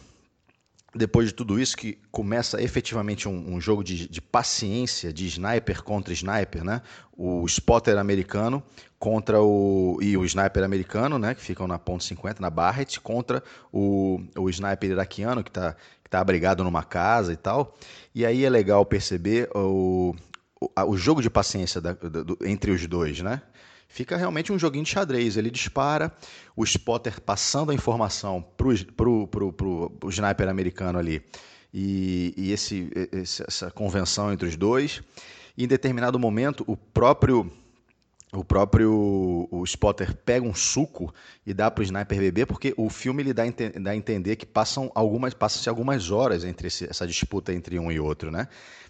[0.95, 5.81] depois de tudo isso, que começa efetivamente um, um jogo de, de, paciência, de sniper
[5.81, 6.81] contra sniper, né?
[7.17, 8.63] O spotter americano
[8.99, 9.97] contra o.
[10.01, 11.33] e o sniper americano, né?
[11.33, 16.09] Que ficam na ponto 50, na Barrett, contra o, o sniper iraquiano, que está que
[16.09, 17.75] tá abrigado numa casa e tal.
[18.13, 20.15] E aí é legal perceber o,
[20.61, 23.41] o, o jogo de paciência da, do, entre os dois, né?
[23.93, 25.37] Fica realmente um joguinho de xadrez.
[25.37, 26.11] Ele dispara,
[26.55, 31.23] o spotter passando a informação para o sniper americano ali.
[31.71, 32.91] E, e esse,
[33.47, 35.01] essa convenção entre os dois.
[35.55, 37.51] E em determinado momento, o próprio
[38.31, 41.13] o próprio o spotter pega um suco
[41.45, 43.43] e dá para o sniper beber, porque o filme ele dá,
[43.79, 47.91] dá a entender que passam algumas, passam-se algumas horas entre esse, essa disputa entre um
[47.91, 48.47] e outro, né?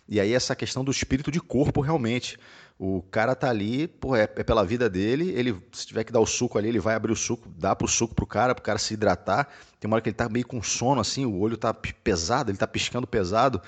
[0.07, 2.37] E aí essa questão do espírito de corpo realmente.
[2.85, 6.19] O cara tá ali, pô, é, é, pela vida dele, ele se tiver que dar
[6.19, 8.77] o suco ali, ele vai abrir o suco, dá pro suco pro cara, pro cara
[8.77, 9.47] se hidratar.
[9.79, 12.57] Tem uma hora que ele tá meio com sono assim, o olho tá pesado, ele
[12.57, 13.61] tá piscando pesado.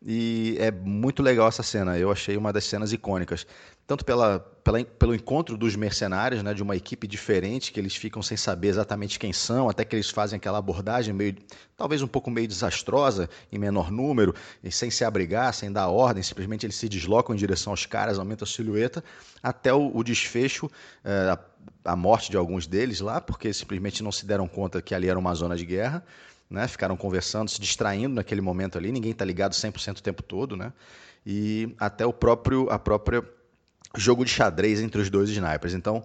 [0.00, 1.98] E é muito legal essa cena.
[1.98, 3.44] Eu achei uma das cenas icônicas.
[3.90, 8.22] Tanto pela, pela, pelo encontro dos mercenários, né, de uma equipe diferente, que eles ficam
[8.22, 11.34] sem saber exatamente quem são, até que eles fazem aquela abordagem meio,
[11.76, 14.32] talvez um pouco meio desastrosa, em menor número,
[14.62, 18.16] e sem se abrigar, sem dar ordem, simplesmente eles se deslocam em direção aos caras,
[18.16, 19.02] aumenta a silhueta,
[19.42, 20.70] até o, o desfecho,
[21.02, 21.38] é, a,
[21.86, 25.18] a morte de alguns deles lá, porque simplesmente não se deram conta que ali era
[25.18, 26.04] uma zona de guerra
[26.48, 26.66] né?
[26.68, 30.72] Ficaram conversando, se distraindo naquele momento ali, ninguém está ligado 100% o tempo todo, né?
[31.24, 33.22] E até o próprio a própria
[33.96, 35.74] jogo de xadrez entre os dois snipers.
[35.74, 36.04] Então,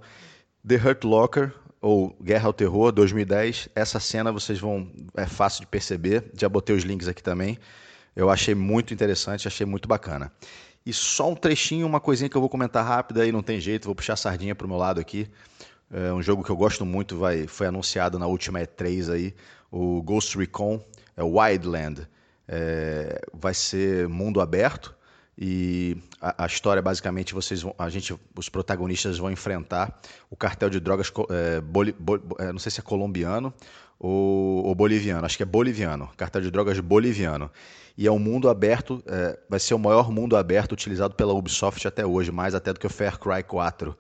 [0.68, 5.68] The Hurt Locker ou Guerra ao Terror 2010, essa cena vocês vão é fácil de
[5.68, 7.60] perceber, já botei os links aqui também.
[8.16, 10.32] Eu achei muito interessante, achei muito bacana.
[10.86, 13.86] E só um trechinho, uma coisinha que eu vou comentar rápida aí, não tem jeito,
[13.86, 15.28] vou puxar a sardinha para o meu lado aqui.
[15.92, 19.36] É um jogo que eu gosto muito, vai, foi anunciado na última E3 aí,
[19.72, 20.84] o Ghost Recon,
[21.16, 22.08] é Wildland.
[22.48, 24.96] É, vai ser mundo aberto
[25.38, 30.70] e a, a, história basicamente vocês vão, a gente, os protagonistas vão enfrentar o cartel
[30.70, 33.54] de drogas, é, boli, bol, é, não sei se é colombiano
[34.00, 37.52] ou, ou, boliviano, acho que é boliviano, cartel de drogas boliviano.
[37.98, 41.88] E é um mundo aberto, é, vai ser o maior mundo aberto utilizado pela Ubisoft
[41.88, 43.98] até hoje, mais até do que o Far Cry 4.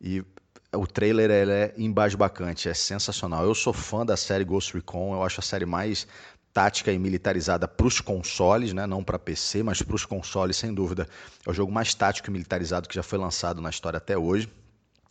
[0.00, 0.24] E
[0.72, 3.44] o trailer é embasbacante, é sensacional.
[3.44, 6.06] Eu sou fã da série Ghost Recon, eu acho a série mais
[6.58, 8.84] tática e militarizada para os consoles, né?
[8.84, 11.08] não para PC, mas para os consoles, sem dúvida.
[11.46, 14.48] É o jogo mais tático e militarizado que já foi lançado na história até hoje.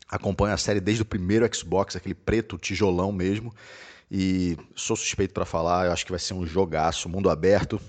[0.09, 3.55] Acompanho a série desde o primeiro Xbox, aquele preto tijolão mesmo.
[4.11, 7.79] E sou suspeito para falar, eu acho que vai ser um jogaço, mundo aberto,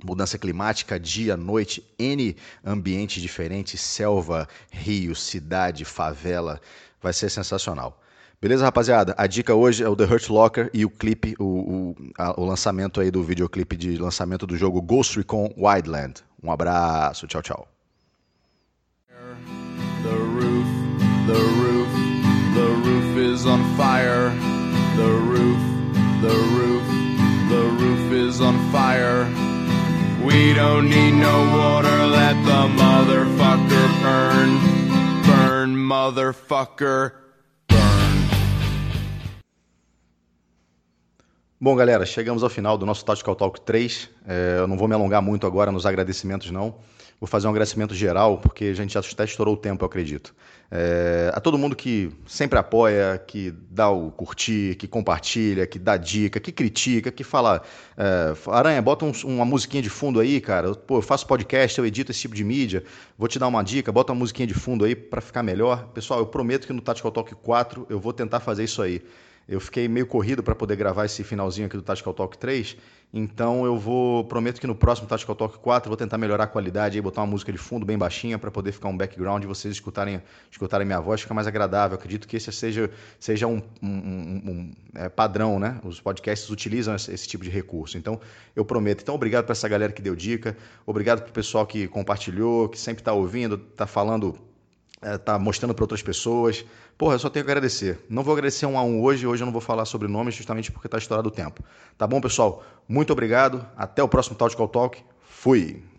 [0.00, 6.60] mudança climática, dia, noite, N ambientes diferentes, selva, rio, cidade, favela
[7.02, 8.00] vai ser sensacional.
[8.44, 9.14] Beleza, rapaziada?
[9.16, 12.44] A dica hoje é o The Hurt Locker e o clipe, o, o, a, o
[12.44, 16.16] lançamento aí do videoclipe de lançamento do jogo Ghost Recon Wildland.
[16.42, 17.68] Um abraço, tchau, tchau.
[19.08, 20.66] The roof,
[21.26, 21.88] the roof,
[22.54, 24.30] the roof is on fire.
[24.96, 25.58] The roof,
[26.20, 26.84] the roof,
[27.48, 29.26] the roof is on fire.
[30.22, 34.58] We don't need no water, let the motherfucker burn.
[35.24, 37.23] Burn, motherfucker.
[41.64, 44.10] Bom, galera, chegamos ao final do nosso Tactical Talk 3.
[44.28, 46.74] É, eu não vou me alongar muito agora nos agradecimentos, não.
[47.18, 50.34] Vou fazer um agradecimento geral, porque a gente até estourou o tempo, eu acredito.
[50.70, 55.96] É, a todo mundo que sempre apoia, que dá o curtir, que compartilha, que dá
[55.96, 57.62] dica, que critica, que fala.
[57.96, 60.74] É, Aranha, bota um, uma musiquinha de fundo aí, cara.
[60.74, 62.84] Pô, eu faço podcast, eu edito esse tipo de mídia.
[63.16, 65.86] Vou te dar uma dica, bota uma musiquinha de fundo aí para ficar melhor.
[65.94, 69.00] Pessoal, eu prometo que no Tactical Talk 4 eu vou tentar fazer isso aí.
[69.48, 72.76] Eu fiquei meio corrido para poder gravar esse finalzinho aqui do Tactical Talk 3,
[73.16, 76.98] então eu vou, prometo que no próximo Tactical Talk 4 vou tentar melhorar a qualidade,
[76.98, 79.72] aí botar uma música de fundo bem baixinha para poder ficar um background e vocês
[79.72, 81.94] escutarem, escutarem minha voz, fica mais agradável.
[81.96, 82.90] Acredito que esse seja,
[83.20, 85.78] seja um, um, um, um é, padrão, né?
[85.84, 87.96] Os podcasts utilizam esse, esse, tipo de recurso.
[87.96, 88.20] Então
[88.56, 89.02] eu prometo.
[89.02, 92.80] Então obrigado para essa galera que deu dica, obrigado para o pessoal que compartilhou, que
[92.80, 94.36] sempre está ouvindo, está falando
[95.04, 96.64] é, tá mostrando para outras pessoas.
[96.96, 98.00] Porra, eu só tenho que agradecer.
[98.08, 100.72] Não vou agradecer um a um hoje, hoje eu não vou falar sobre nomes justamente
[100.72, 101.62] porque está estourado o tempo.
[101.98, 102.64] Tá bom, pessoal?
[102.88, 103.64] Muito obrigado.
[103.76, 105.02] Até o próximo Tactical Talk.
[105.22, 105.93] Fui!